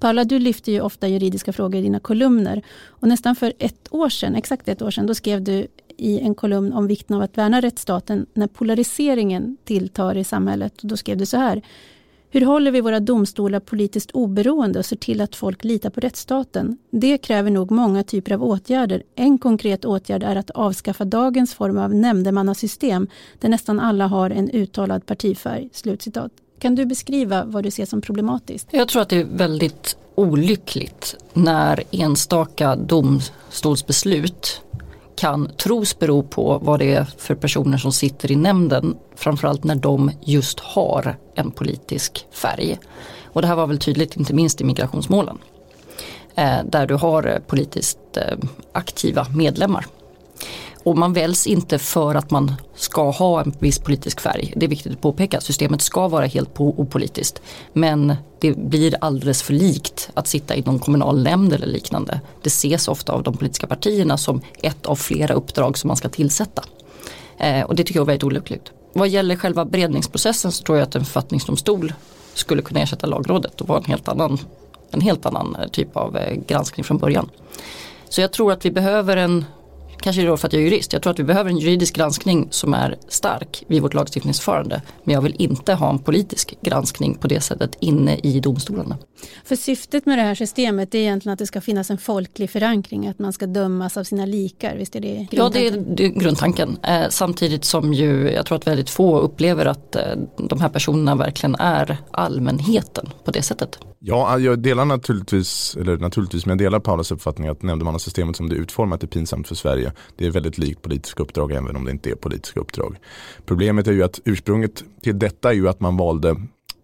Paula, 0.00 0.24
du 0.24 0.38
lyfter 0.38 0.72
ju 0.72 0.80
ofta 0.80 1.08
juridiska 1.08 1.52
frågor 1.52 1.80
i 1.80 1.82
dina 1.82 2.00
kolumner 2.00 2.62
och 2.84 3.08
nästan 3.08 3.36
för 3.36 3.52
ett 3.58 3.88
år 3.90 4.08
sedan, 4.08 4.34
exakt 4.34 4.68
ett 4.68 4.82
år 4.82 4.90
sedan, 4.90 5.06
då 5.06 5.14
skrev 5.14 5.42
du 5.44 5.66
i 5.96 6.20
en 6.20 6.34
kolumn 6.34 6.72
om 6.72 6.86
vikten 6.86 7.16
av 7.16 7.22
att 7.22 7.38
värna 7.38 7.60
rättsstaten 7.60 8.26
när 8.34 8.46
polariseringen 8.46 9.56
tilltar 9.64 10.16
i 10.16 10.24
samhället. 10.24 10.82
Och 10.82 10.88
då 10.88 10.96
skrev 10.96 11.16
du 11.16 11.26
så 11.26 11.36
här. 11.36 11.62
Hur 12.30 12.40
håller 12.40 12.70
vi 12.70 12.80
våra 12.80 13.00
domstolar 13.00 13.60
politiskt 13.60 14.10
oberoende 14.10 14.78
och 14.78 14.86
ser 14.86 14.96
till 14.96 15.20
att 15.20 15.36
folk 15.36 15.64
litar 15.64 15.90
på 15.90 16.00
rättsstaten? 16.00 16.78
Det 16.90 17.18
kräver 17.18 17.50
nog 17.50 17.70
många 17.70 18.02
typer 18.02 18.32
av 18.32 18.44
åtgärder. 18.44 19.02
En 19.14 19.38
konkret 19.38 19.84
åtgärd 19.84 20.22
är 20.22 20.36
att 20.36 20.50
avskaffa 20.50 21.04
dagens 21.04 21.54
form 21.54 21.78
av 21.78 21.94
nämndemannasystem 21.94 23.08
där 23.38 23.48
nästan 23.48 23.80
alla 23.80 24.06
har 24.06 24.30
en 24.30 24.50
uttalad 24.50 25.06
partifärg. 25.06 25.68
Slutcitat. 25.72 26.32
Kan 26.58 26.74
du 26.74 26.86
beskriva 26.86 27.44
vad 27.44 27.64
du 27.64 27.70
ser 27.70 27.86
som 27.86 28.00
problematiskt? 28.00 28.68
Jag 28.70 28.88
tror 28.88 29.02
att 29.02 29.08
det 29.08 29.16
är 29.16 29.24
väldigt 29.24 29.96
olyckligt 30.14 31.16
när 31.32 31.82
enstaka 31.90 32.76
domstolsbeslut 32.76 34.60
kan 35.16 35.48
tros 35.56 35.98
bero 35.98 36.22
på 36.22 36.58
vad 36.62 36.78
det 36.78 36.94
är 36.94 37.06
för 37.18 37.34
personer 37.34 37.78
som 37.78 37.92
sitter 37.92 38.32
i 38.32 38.36
nämnden. 38.36 38.96
Framförallt 39.16 39.64
när 39.64 39.74
de 39.74 40.10
just 40.20 40.60
har 40.60 41.16
en 41.34 41.50
politisk 41.50 42.26
färg. 42.30 42.78
Och 43.24 43.42
det 43.42 43.48
här 43.48 43.54
var 43.54 43.66
väl 43.66 43.78
tydligt 43.78 44.16
inte 44.16 44.34
minst 44.34 44.60
i 44.60 44.64
migrationsmålen. 44.64 45.38
Eh, 46.34 46.58
där 46.64 46.86
du 46.86 46.94
har 46.94 47.40
politiskt 47.46 47.98
eh, 48.16 48.38
aktiva 48.72 49.26
medlemmar. 49.34 49.86
Och 50.86 50.98
man 50.98 51.12
väljs 51.12 51.46
inte 51.46 51.78
för 51.78 52.14
att 52.14 52.30
man 52.30 52.54
ska 52.74 53.10
ha 53.10 53.40
en 53.40 53.52
viss 53.58 53.78
politisk 53.78 54.20
färg. 54.20 54.52
Det 54.56 54.66
är 54.66 54.70
viktigt 54.70 54.92
att 54.92 55.00
påpeka. 55.00 55.40
Systemet 55.40 55.82
ska 55.82 56.08
vara 56.08 56.26
helt 56.26 56.50
opolitiskt. 56.56 57.42
Men 57.72 58.16
det 58.38 58.56
blir 58.56 58.96
alldeles 59.00 59.42
för 59.42 59.52
likt 59.52 60.10
att 60.14 60.26
sitta 60.26 60.56
i 60.56 60.62
någon 60.62 60.78
kommunal 60.78 61.22
nämnd 61.22 61.52
eller 61.52 61.66
liknande. 61.66 62.20
Det 62.42 62.46
ses 62.46 62.88
ofta 62.88 63.12
av 63.12 63.22
de 63.22 63.36
politiska 63.36 63.66
partierna 63.66 64.18
som 64.18 64.40
ett 64.62 64.86
av 64.86 64.96
flera 64.96 65.34
uppdrag 65.34 65.78
som 65.78 65.88
man 65.88 65.96
ska 65.96 66.08
tillsätta. 66.08 66.64
Eh, 67.38 67.62
och 67.62 67.74
det 67.74 67.84
tycker 67.84 68.00
jag 68.00 68.04
är 68.04 68.06
väldigt 68.06 68.24
olyckligt. 68.24 68.72
Vad 68.92 69.08
gäller 69.08 69.36
själva 69.36 69.64
beredningsprocessen 69.64 70.52
så 70.52 70.64
tror 70.64 70.78
jag 70.78 70.86
att 70.86 70.94
en 70.94 71.04
författningsdomstol 71.04 71.92
skulle 72.34 72.62
kunna 72.62 72.80
ersätta 72.80 73.06
lagrådet 73.06 73.60
och 73.60 73.68
vara 73.68 73.78
en 73.78 73.84
helt 73.84 74.08
annan, 74.08 74.38
en 74.90 75.00
helt 75.00 75.26
annan 75.26 75.56
eh, 75.56 75.68
typ 75.68 75.96
av 75.96 76.16
eh, 76.16 76.34
granskning 76.46 76.84
från 76.84 76.98
början. 76.98 77.30
Så 78.08 78.20
jag 78.20 78.32
tror 78.32 78.52
att 78.52 78.64
vi 78.64 78.70
behöver 78.70 79.16
en 79.16 79.44
kanske 80.00 80.22
då 80.22 80.36
för 80.36 80.46
att 80.46 80.52
jag 80.52 80.62
är 80.62 80.66
jurist, 80.66 80.92
jag 80.92 81.02
tror 81.02 81.10
att 81.10 81.18
vi 81.18 81.24
behöver 81.24 81.50
en 81.50 81.58
juridisk 81.58 81.94
granskning 81.94 82.48
som 82.50 82.74
är 82.74 82.96
stark 83.08 83.64
vid 83.66 83.82
vårt 83.82 83.94
lagstiftningsförfarande. 83.94 84.82
Men 85.04 85.14
jag 85.14 85.22
vill 85.22 85.34
inte 85.38 85.74
ha 85.74 85.90
en 85.90 85.98
politisk 85.98 86.54
granskning 86.60 87.14
på 87.14 87.28
det 87.28 87.40
sättet 87.40 87.76
inne 87.80 88.16
i 88.16 88.40
domstolarna. 88.40 88.98
För 89.44 89.56
syftet 89.56 90.06
med 90.06 90.18
det 90.18 90.22
här 90.22 90.34
systemet 90.34 90.94
är 90.94 90.98
egentligen 90.98 91.32
att 91.32 91.38
det 91.38 91.46
ska 91.46 91.60
finnas 91.60 91.90
en 91.90 91.98
folklig 91.98 92.50
förankring, 92.50 93.06
att 93.06 93.18
man 93.18 93.32
ska 93.32 93.46
dömas 93.46 93.96
av 93.96 94.04
sina 94.04 94.26
likar, 94.26 94.76
visst 94.76 94.96
är 94.96 95.00
det 95.00 95.26
grundtanken? 95.30 95.38
Ja, 95.38 95.48
det 95.48 95.66
är, 95.66 95.96
det 95.96 96.04
är 96.04 96.08
grundtanken. 96.08 96.78
Eh, 96.82 97.08
samtidigt 97.08 97.64
som 97.64 97.94
ju, 97.94 98.30
jag 98.30 98.46
tror 98.46 98.58
att 98.58 98.66
väldigt 98.66 98.90
få 98.90 99.18
upplever 99.18 99.66
att 99.66 99.96
eh, 99.96 100.02
de 100.36 100.60
här 100.60 100.68
personerna 100.68 101.14
verkligen 101.14 101.54
är 101.54 101.98
allmänheten 102.10 103.08
på 103.24 103.30
det 103.30 103.42
sättet. 103.42 103.78
Ja, 104.08 104.26
ah, 104.28 104.38
jag 104.38 104.58
delar 104.58 104.84
naturligtvis, 104.84 105.76
eller 105.80 105.98
naturligtvis, 105.98 106.46
men 106.46 106.58
jag 106.58 106.58
delar 106.58 106.80
Paulas 106.80 107.12
uppfattning 107.12 107.48
att 107.48 107.62
nämndemannasystemet 107.62 108.36
som 108.36 108.48
det 108.48 108.56
är 108.56 108.58
utformat 108.58 109.02
är 109.02 109.06
pinsamt 109.06 109.48
för 109.48 109.54
Sverige. 109.54 109.92
Det 110.16 110.26
är 110.26 110.30
väldigt 110.30 110.58
likt 110.58 110.82
politiska 110.82 111.22
uppdrag 111.22 111.52
även 111.52 111.76
om 111.76 111.84
det 111.84 111.90
inte 111.90 112.10
är 112.10 112.14
politiska 112.14 112.60
uppdrag. 112.60 112.96
Problemet 113.46 113.88
är 113.88 113.92
ju 113.92 114.02
att 114.02 114.20
ursprunget 114.24 114.84
till 115.02 115.18
detta 115.18 115.50
är 115.50 115.54
ju 115.54 115.68
att 115.68 115.80
man 115.80 115.96
valde 115.96 116.36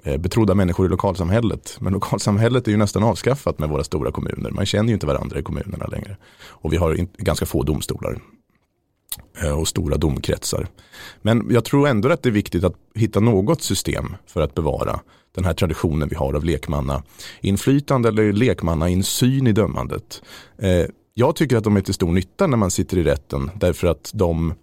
eh, 0.02 0.16
betrodda 0.16 0.54
människor 0.54 0.86
i 0.86 0.88
lokalsamhället. 0.88 1.76
Men 1.80 1.92
lokalsamhället 1.92 2.66
är 2.66 2.72
ju 2.72 2.78
nästan 2.78 3.02
avskaffat 3.02 3.58
med 3.58 3.68
våra 3.68 3.84
stora 3.84 4.12
kommuner. 4.12 4.50
Man 4.50 4.66
känner 4.66 4.88
ju 4.88 4.94
inte 4.94 5.06
varandra 5.06 5.38
i 5.38 5.42
kommunerna 5.42 5.86
längre. 5.86 6.16
Och 6.46 6.72
vi 6.72 6.76
har 6.76 6.94
ganska 7.18 7.46
få 7.46 7.62
domstolar 7.62 8.18
Eh, 9.42 9.58
och 9.58 9.68
stora 9.68 9.96
domkretsar. 9.96 10.66
Men 11.22 11.46
jag 11.50 11.64
tror 11.64 11.88
ändå 11.88 12.08
att 12.08 12.22
det 12.22 12.28
är 12.28 12.32
viktigt 12.32 12.64
att 12.64 12.74
hitta 12.94 13.20
något 13.20 13.62
system 13.62 14.16
för 14.26 14.40
att 14.40 14.54
bevara 14.54 15.00
den 15.34 15.44
här 15.44 15.54
traditionen 15.54 16.08
vi 16.08 16.16
har 16.16 16.34
av 16.34 16.44
lekmannainflytande 16.44 18.08
eller 18.08 18.32
lekmannainsyn 18.32 19.46
i 19.46 19.52
dömandet. 19.52 20.22
Eh, 20.58 20.86
jag 21.14 21.36
tycker 21.36 21.56
att 21.56 21.64
de 21.64 21.76
är 21.76 21.80
till 21.80 21.94
stor 21.94 22.12
nytta 22.12 22.46
när 22.46 22.56
man 22.56 22.70
sitter 22.70 22.98
i 22.98 23.02
rätten 23.02 23.50
därför 23.54 23.86
att 23.86 24.10
de 24.14 24.54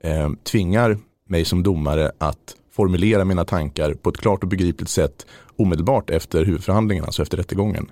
eh, 0.00 0.30
tvingar 0.44 0.98
mig 1.28 1.44
som 1.44 1.62
domare 1.62 2.12
att 2.18 2.56
formulera 2.72 3.24
mina 3.24 3.44
tankar 3.44 3.94
på 3.94 4.10
ett 4.10 4.16
klart 4.16 4.42
och 4.42 4.48
begripligt 4.48 4.90
sätt 4.90 5.26
omedelbart 5.56 6.10
efter 6.10 6.44
huvudförhandlingen, 6.44 7.04
alltså 7.04 7.22
efter 7.22 7.36
rättegången. 7.36 7.90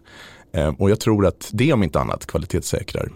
Och 0.78 0.90
jag 0.90 1.00
tror 1.00 1.26
att 1.26 1.50
det 1.52 1.72
om 1.72 1.82
inte 1.82 2.00
annat 2.00 2.26
kvalitetssäkrar 2.26 3.10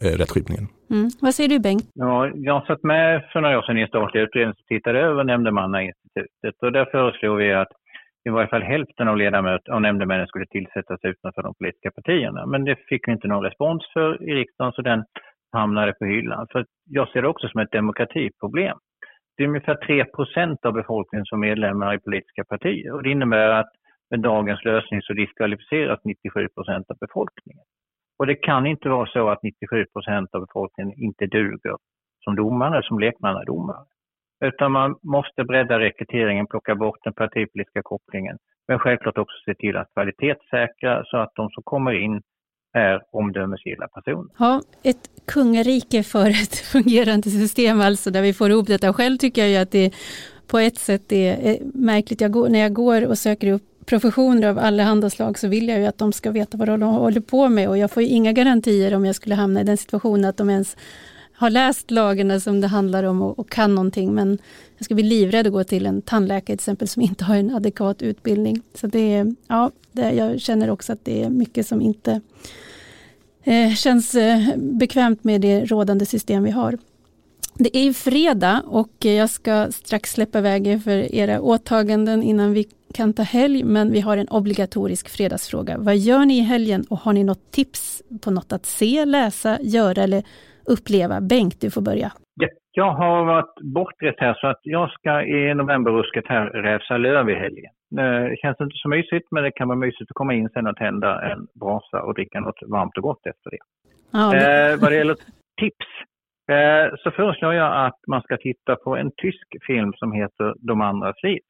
rättskipningen. 0.00 0.66
Mm. 0.90 1.10
Vad 1.20 1.34
säger 1.34 1.48
du 1.48 1.58
Bengt? 1.58 1.90
Ja, 1.94 2.30
jag 2.34 2.66
satt 2.66 2.82
med 2.82 3.28
för 3.32 3.40
några 3.40 3.58
år 3.58 3.62
sedan 3.62 3.78
i 3.78 3.82
en 3.82 3.88
statlig 3.88 4.20
utredning 4.20 4.54
som 4.54 4.64
tittade 4.68 4.98
över 5.00 5.24
nämndemannainstitutet 5.24 6.56
och 6.62 6.72
där 6.72 6.84
föreslog 6.84 7.38
vi 7.38 7.52
att 7.52 7.72
i 8.28 8.30
varje 8.30 8.48
fall 8.48 8.62
hälften 8.62 9.08
av 9.08 9.16
ledamöter 9.16 9.72
och 9.72 9.82
nämndemännen 9.82 10.26
skulle 10.26 10.46
tillsättas 10.46 11.00
utanför 11.02 11.42
de 11.42 11.54
politiska 11.54 11.90
partierna. 11.90 12.46
Men 12.46 12.64
det 12.64 12.76
fick 12.88 13.08
vi 13.08 13.12
inte 13.12 13.28
någon 13.28 13.44
respons 13.44 13.82
för 13.92 14.22
i 14.28 14.34
riksdagen 14.34 14.72
så 14.72 14.82
den 14.82 15.04
hamnade 15.52 15.92
på 15.92 16.04
hyllan. 16.04 16.46
För 16.52 16.66
jag 16.84 17.08
ser 17.08 17.22
det 17.22 17.28
också 17.28 17.48
som 17.48 17.60
ett 17.60 17.72
demokratiproblem. 17.72 18.78
Det 19.36 19.42
är 19.42 19.48
ungefär 19.48 19.74
3% 19.74 20.66
av 20.66 20.72
befolkningen 20.72 21.26
som 21.26 21.42
är 21.42 21.48
medlemmar 21.48 21.94
i 21.94 21.98
politiska 21.98 22.44
partier 22.44 22.92
och 22.92 23.02
det 23.02 23.10
innebär 23.10 23.48
att 23.48 23.70
med 24.10 24.20
dagens 24.20 24.64
lösning 24.64 25.02
så 25.02 25.12
diskvalificeras 25.12 26.00
97% 26.02 26.84
av 26.88 26.96
befolkningen. 27.00 27.64
Och 28.18 28.26
det 28.26 28.34
kan 28.34 28.66
inte 28.66 28.88
vara 28.88 29.06
så 29.06 29.28
att 29.28 29.42
97 29.42 29.84
procent 29.92 30.34
av 30.34 30.40
befolkningen 30.40 30.92
inte 30.96 31.26
duger 31.26 31.76
som 32.24 32.36
domare, 32.36 32.82
som 32.82 32.98
lekmannadomare. 32.98 33.84
Utan 34.44 34.72
man 34.72 34.96
måste 35.02 35.44
bredda 35.44 35.78
rekryteringen, 35.78 36.46
plocka 36.46 36.74
bort 36.74 36.98
den 37.04 37.12
partipolitiska 37.12 37.82
kopplingen. 37.82 38.36
Men 38.68 38.78
självklart 38.78 39.18
också 39.18 39.36
se 39.44 39.54
till 39.54 39.76
att 39.76 39.92
kvalitetssäkra 39.94 41.02
så 41.04 41.16
att 41.16 41.32
de 41.34 41.50
som 41.50 41.62
kommer 41.62 41.92
in 41.92 42.22
är 42.72 43.02
omdömesgilla 43.10 43.88
personer. 43.88 44.30
Ja, 44.38 44.60
ett 44.82 45.26
kungarike 45.26 46.02
för 46.02 46.28
ett 46.28 46.54
fungerande 46.72 47.30
system 47.30 47.80
alltså 47.80 48.10
där 48.10 48.22
vi 48.22 48.32
får 48.32 48.50
ihop 48.50 48.66
detta. 48.66 48.92
Själv 48.92 49.16
tycker 49.16 49.42
jag 49.42 49.50
ju 49.50 49.56
att 49.56 49.70
det 49.70 49.94
på 50.50 50.58
ett 50.58 50.76
sätt 50.76 51.12
är 51.12 51.58
märkligt. 51.74 52.20
Jag 52.20 52.30
går, 52.30 52.48
när 52.48 52.58
jag 52.58 52.72
går 52.72 53.08
och 53.08 53.18
söker 53.18 53.52
upp 53.52 53.62
professioner 53.86 54.48
av 54.48 54.58
allehanda 54.58 55.10
slag 55.10 55.38
så 55.38 55.48
vill 55.48 55.68
jag 55.68 55.78
ju 55.78 55.86
att 55.86 55.98
de 55.98 56.12
ska 56.12 56.30
veta 56.30 56.56
vad 56.56 56.68
de 56.68 56.82
håller 56.82 57.20
på 57.20 57.48
med 57.48 57.68
och 57.68 57.78
jag 57.78 57.90
får 57.90 58.02
ju 58.02 58.08
inga 58.08 58.32
garantier 58.32 58.94
om 58.94 59.06
jag 59.06 59.16
skulle 59.16 59.34
hamna 59.34 59.60
i 59.60 59.64
den 59.64 59.76
situationen 59.76 60.24
att 60.24 60.36
de 60.36 60.50
ens 60.50 60.76
har 61.36 61.50
läst 61.50 61.90
lagarna 61.90 62.40
som 62.40 62.60
det 62.60 62.66
handlar 62.66 63.04
om 63.04 63.22
och, 63.22 63.38
och, 63.38 63.50
kan 63.50 63.74
någonting 63.74 64.14
men 64.14 64.38
jag 64.78 64.84
ska 64.84 64.94
bli 64.94 65.04
livrädd 65.04 65.46
att 65.46 65.52
gå 65.52 65.64
till 65.64 65.86
en 65.86 66.02
tandläkare 66.02 66.44
till 66.46 66.54
exempel 66.54 66.88
som 66.88 67.02
inte 67.02 67.24
har 67.24 67.36
en 67.36 67.54
adekvat 67.54 68.02
utbildning. 68.02 68.62
Så 68.74 68.86
det 68.86 69.14
är, 69.14 69.34
ja, 69.48 69.70
det, 69.92 70.12
jag 70.12 70.40
känner 70.40 70.70
också 70.70 70.92
att 70.92 71.04
det 71.04 71.22
är 71.22 71.30
mycket 71.30 71.66
som 71.66 71.80
inte 71.80 72.20
eh, 73.44 73.74
känns 73.74 74.14
eh, 74.14 74.56
bekvämt 74.56 75.24
med 75.24 75.40
det 75.40 75.64
rådande 75.64 76.06
system 76.06 76.42
vi 76.42 76.50
har. 76.50 76.78
Det 77.54 77.76
är 77.76 77.82
ju 77.82 77.94
fredag 77.94 78.62
och 78.66 79.04
jag 79.04 79.30
ska 79.30 79.72
strax 79.72 80.12
släppa 80.12 80.38
iväg 80.38 80.66
er 80.66 80.78
för 80.78 81.14
era 81.14 81.40
åtaganden 81.40 82.22
innan 82.22 82.52
vi 82.52 82.68
kan 82.94 83.12
ta 83.12 83.22
helg, 83.22 83.64
men 83.64 83.92
vi 83.92 84.00
har 84.00 84.16
en 84.16 84.28
obligatorisk 84.30 85.16
fredagsfråga. 85.16 85.74
Vad 85.78 85.96
gör 85.96 86.24
ni 86.24 86.38
i 86.38 86.46
helgen 86.52 86.84
och 86.90 86.98
har 86.98 87.12
ni 87.12 87.24
något 87.24 87.52
tips 87.52 88.02
på 88.24 88.30
något 88.30 88.52
att 88.52 88.66
se, 88.66 89.04
läsa, 89.04 89.58
göra 89.60 90.02
eller 90.02 90.22
uppleva? 90.74 91.20
Bengt, 91.20 91.60
du 91.60 91.70
får 91.70 91.82
börja. 91.82 92.12
Ja, 92.40 92.48
jag 92.72 92.92
har 92.92 93.24
varit 93.24 93.54
bortrest 93.74 94.20
här 94.20 94.34
så 94.34 94.46
att 94.46 94.60
jag 94.62 94.90
ska 94.90 95.22
i 95.22 95.54
novemberrusket 95.54 96.24
här 96.28 96.46
rävsa 96.46 96.96
löv 96.96 97.30
i 97.30 97.34
helgen. 97.34 97.72
Eh, 97.98 98.28
det 98.30 98.36
känns 98.42 98.60
inte 98.60 98.76
så 98.76 98.88
mysigt 98.88 99.26
men 99.30 99.42
det 99.42 99.50
kan 99.50 99.68
vara 99.68 99.78
mysigt 99.78 100.10
att 100.10 100.14
komma 100.20 100.34
in 100.34 100.48
sen 100.48 100.66
och 100.66 100.76
tända 100.76 101.32
en 101.32 101.46
brasa 101.60 102.02
och 102.02 102.14
dricka 102.14 102.40
något 102.40 102.60
varmt 102.66 102.96
och 102.96 103.02
gott 103.02 103.26
efter 103.26 103.50
det. 103.50 103.62
Ja, 104.12 104.30
det... 104.30 104.72
Eh, 104.72 104.80
vad 104.80 104.90
det 104.90 104.96
gäller 104.96 105.16
tips 105.60 105.90
eh, 106.54 106.96
så 107.02 107.10
föreslår 107.10 107.54
jag 107.54 107.86
att 107.86 108.00
man 108.06 108.22
ska 108.22 108.36
titta 108.36 108.76
på 108.76 108.96
en 108.96 109.10
tysk 109.16 109.48
film 109.66 109.92
som 109.92 110.12
heter 110.12 110.54
De 110.58 110.80
andras 110.80 111.22
liv. 111.22 111.40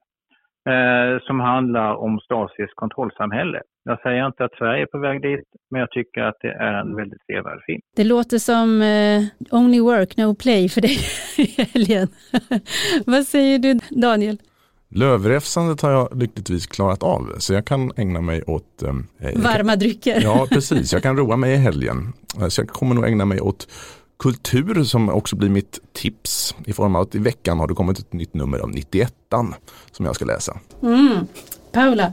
Eh, 0.72 1.20
som 1.26 1.40
handlar 1.40 1.94
om 1.94 2.20
Stasis 2.20 2.70
kontrollsamhälle. 2.74 3.60
Jag 3.84 4.00
säger 4.00 4.26
inte 4.26 4.44
att 4.44 4.54
Sverige 4.58 4.82
är 4.82 4.86
på 4.86 4.98
väg 4.98 5.22
dit, 5.22 5.44
men 5.70 5.80
jag 5.80 5.90
tycker 5.90 6.20
att 6.20 6.36
det 6.40 6.52
är 6.52 6.72
en 6.72 6.96
väldigt 6.96 7.22
sevärd 7.26 7.62
film. 7.66 7.80
Det 7.96 8.04
låter 8.04 8.38
som 8.38 8.82
eh, 8.82 9.58
Only 9.58 9.80
Work, 9.80 10.16
No 10.16 10.34
Play 10.34 10.68
för 10.68 10.80
dig 10.80 10.98
i 11.38 11.62
helgen. 11.62 12.08
Vad 13.06 13.24
säger 13.24 13.58
du 13.58 13.80
Daniel? 13.90 14.38
Lövräfsandet 14.88 15.80
har 15.80 15.90
jag 15.90 16.08
lyckligtvis 16.16 16.66
klarat 16.66 17.02
av 17.02 17.32
så 17.38 17.54
jag 17.54 17.64
kan 17.64 17.92
ägna 17.96 18.20
mig 18.20 18.42
åt 18.42 18.82
eh, 18.82 18.92
Varma 19.36 19.70
kan, 19.70 19.78
drycker. 19.78 20.20
Ja 20.22 20.46
precis, 20.50 20.92
jag 20.92 21.02
kan 21.02 21.16
roa 21.16 21.36
mig 21.36 21.54
i 21.54 21.56
helgen. 21.56 22.12
Så 22.48 22.60
jag 22.60 22.68
kommer 22.68 22.94
nog 22.94 23.04
ägna 23.04 23.24
mig 23.24 23.40
åt 23.40 23.68
kultur 24.18 24.84
som 24.84 25.08
också 25.08 25.36
blir 25.36 25.48
mitt 25.48 25.78
tips 25.92 26.54
i 26.66 26.72
form 26.72 26.96
av 26.96 27.02
att 27.02 27.14
i 27.14 27.18
veckan 27.18 27.58
har 27.58 27.68
det 27.68 27.74
kommit 27.74 27.98
ett 27.98 28.12
nytt 28.12 28.34
nummer 28.34 28.58
av 28.58 28.70
91 28.70 29.14
som 29.92 30.06
jag 30.06 30.14
ska 30.14 30.24
läsa. 30.24 30.58
Mm. 30.82 31.26
Paula? 31.72 32.12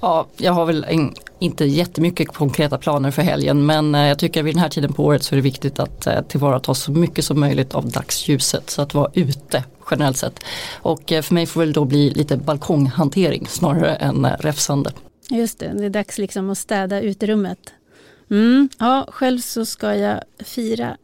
Ja, 0.00 0.26
jag 0.36 0.52
har 0.52 0.66
väl 0.66 0.84
en, 0.88 1.14
inte 1.38 1.64
jättemycket 1.64 2.28
konkreta 2.28 2.78
planer 2.78 3.10
för 3.10 3.22
helgen 3.22 3.66
men 3.66 3.94
eh, 3.94 4.00
jag 4.00 4.18
tycker 4.18 4.42
vid 4.42 4.54
den 4.54 4.62
här 4.62 4.68
tiden 4.68 4.92
på 4.92 5.04
året 5.04 5.22
så 5.22 5.34
är 5.34 5.36
det 5.36 5.42
viktigt 5.42 5.78
att 5.78 6.06
eh, 6.06 6.22
tillvarata 6.22 6.74
så 6.74 6.92
mycket 6.92 7.24
som 7.24 7.40
möjligt 7.40 7.74
av 7.74 7.90
dagsljuset 7.90 8.70
så 8.70 8.82
att 8.82 8.94
vara 8.94 9.10
ute 9.14 9.64
generellt 9.90 10.16
sett. 10.16 10.40
Och 10.74 11.12
eh, 11.12 11.22
för 11.22 11.34
mig 11.34 11.46
får 11.46 11.66
det 11.66 11.72
då 11.72 11.84
bli 11.84 12.10
lite 12.10 12.36
balkonghantering 12.36 13.46
snarare 13.46 13.94
än 13.94 14.26
räfsande. 14.26 14.90
Just 15.30 15.58
det, 15.58 15.72
det 15.78 15.84
är 15.84 15.90
dags 15.90 16.18
liksom 16.18 16.50
att 16.50 16.58
städa 16.58 17.00
uterummet. 17.00 17.58
Mm, 18.32 18.68
ja, 18.78 19.06
själv 19.08 19.38
så 19.38 19.64
ska 19.64 19.94
jag 19.94 20.20
fira 20.38 20.96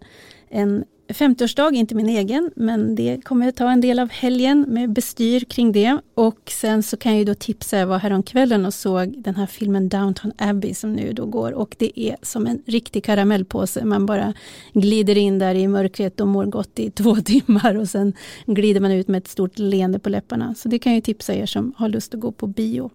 en 0.48 0.84
50-årsdag, 1.08 1.74
inte 1.74 1.94
min 1.94 2.08
egen, 2.08 2.50
men 2.56 2.94
det 2.94 3.24
kommer 3.24 3.46
jag 3.46 3.54
ta 3.54 3.70
en 3.70 3.80
del 3.80 3.98
av 3.98 4.10
helgen 4.10 4.64
med 4.68 4.92
bestyr 4.92 5.40
kring 5.40 5.72
det. 5.72 5.98
Och 6.14 6.38
sen 6.50 6.82
så 6.82 6.96
kan 6.96 7.12
jag 7.12 7.18
ju 7.18 7.24
då 7.24 7.34
tipsa, 7.34 7.78
jag 7.78 7.86
var 7.86 7.98
häromkvällen 7.98 8.66
och 8.66 8.74
såg 8.74 9.22
den 9.22 9.34
här 9.34 9.46
filmen 9.46 9.88
Downton 9.88 10.32
Abbey 10.38 10.74
som 10.74 10.92
nu 10.92 11.12
då 11.12 11.26
går 11.26 11.52
och 11.52 11.76
det 11.78 12.00
är 12.00 12.16
som 12.22 12.46
en 12.46 12.62
riktig 12.66 13.04
karamellpåse. 13.04 13.84
Man 13.84 14.06
bara 14.06 14.34
glider 14.72 15.18
in 15.18 15.38
där 15.38 15.54
i 15.54 15.68
mörkret 15.68 16.20
och 16.20 16.28
mår 16.28 16.46
gott 16.46 16.78
i 16.78 16.90
två 16.90 17.16
timmar 17.24 17.74
och 17.74 17.88
sen 17.88 18.12
glider 18.46 18.80
man 18.80 18.92
ut 18.92 19.08
med 19.08 19.18
ett 19.18 19.28
stort 19.28 19.58
leende 19.58 19.98
på 19.98 20.08
läpparna. 20.08 20.54
Så 20.54 20.68
det 20.68 20.78
kan 20.78 20.94
jag 20.94 21.04
tipsa 21.04 21.34
er 21.34 21.46
som 21.46 21.72
har 21.76 21.88
lust 21.88 22.14
att 22.14 22.20
gå 22.20 22.32
på 22.32 22.46
bio. 22.46 22.90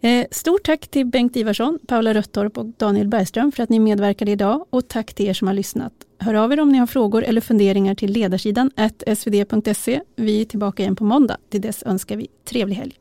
Eh, 0.00 0.26
stort 0.30 0.62
tack 0.64 0.88
till 0.88 1.06
Bengt 1.06 1.36
Ivarsson, 1.36 1.78
Paula 1.86 2.14
Röttorp 2.14 2.58
och 2.58 2.66
Daniel 2.66 3.08
Bergström 3.08 3.52
för 3.52 3.62
att 3.62 3.68
ni 3.68 3.78
medverkade 3.78 4.30
idag 4.30 4.66
och 4.70 4.88
tack 4.88 5.14
till 5.14 5.26
er 5.26 5.34
som 5.34 5.46
har 5.46 5.54
lyssnat. 5.54 5.92
Hör 6.18 6.34
av 6.34 6.52
er 6.52 6.60
om 6.60 6.68
ni 6.68 6.78
har 6.78 6.86
frågor 6.86 7.24
eller 7.24 7.40
funderingar 7.40 7.94
till 7.94 8.12
ledarsidan 8.12 8.70
svd.se. 9.16 10.00
Vi 10.16 10.40
är 10.40 10.44
tillbaka 10.44 10.82
igen 10.82 10.96
på 10.96 11.04
måndag. 11.04 11.36
Till 11.50 11.60
dess 11.60 11.82
önskar 11.86 12.16
vi 12.16 12.28
trevlig 12.44 12.76
helg. 12.76 12.94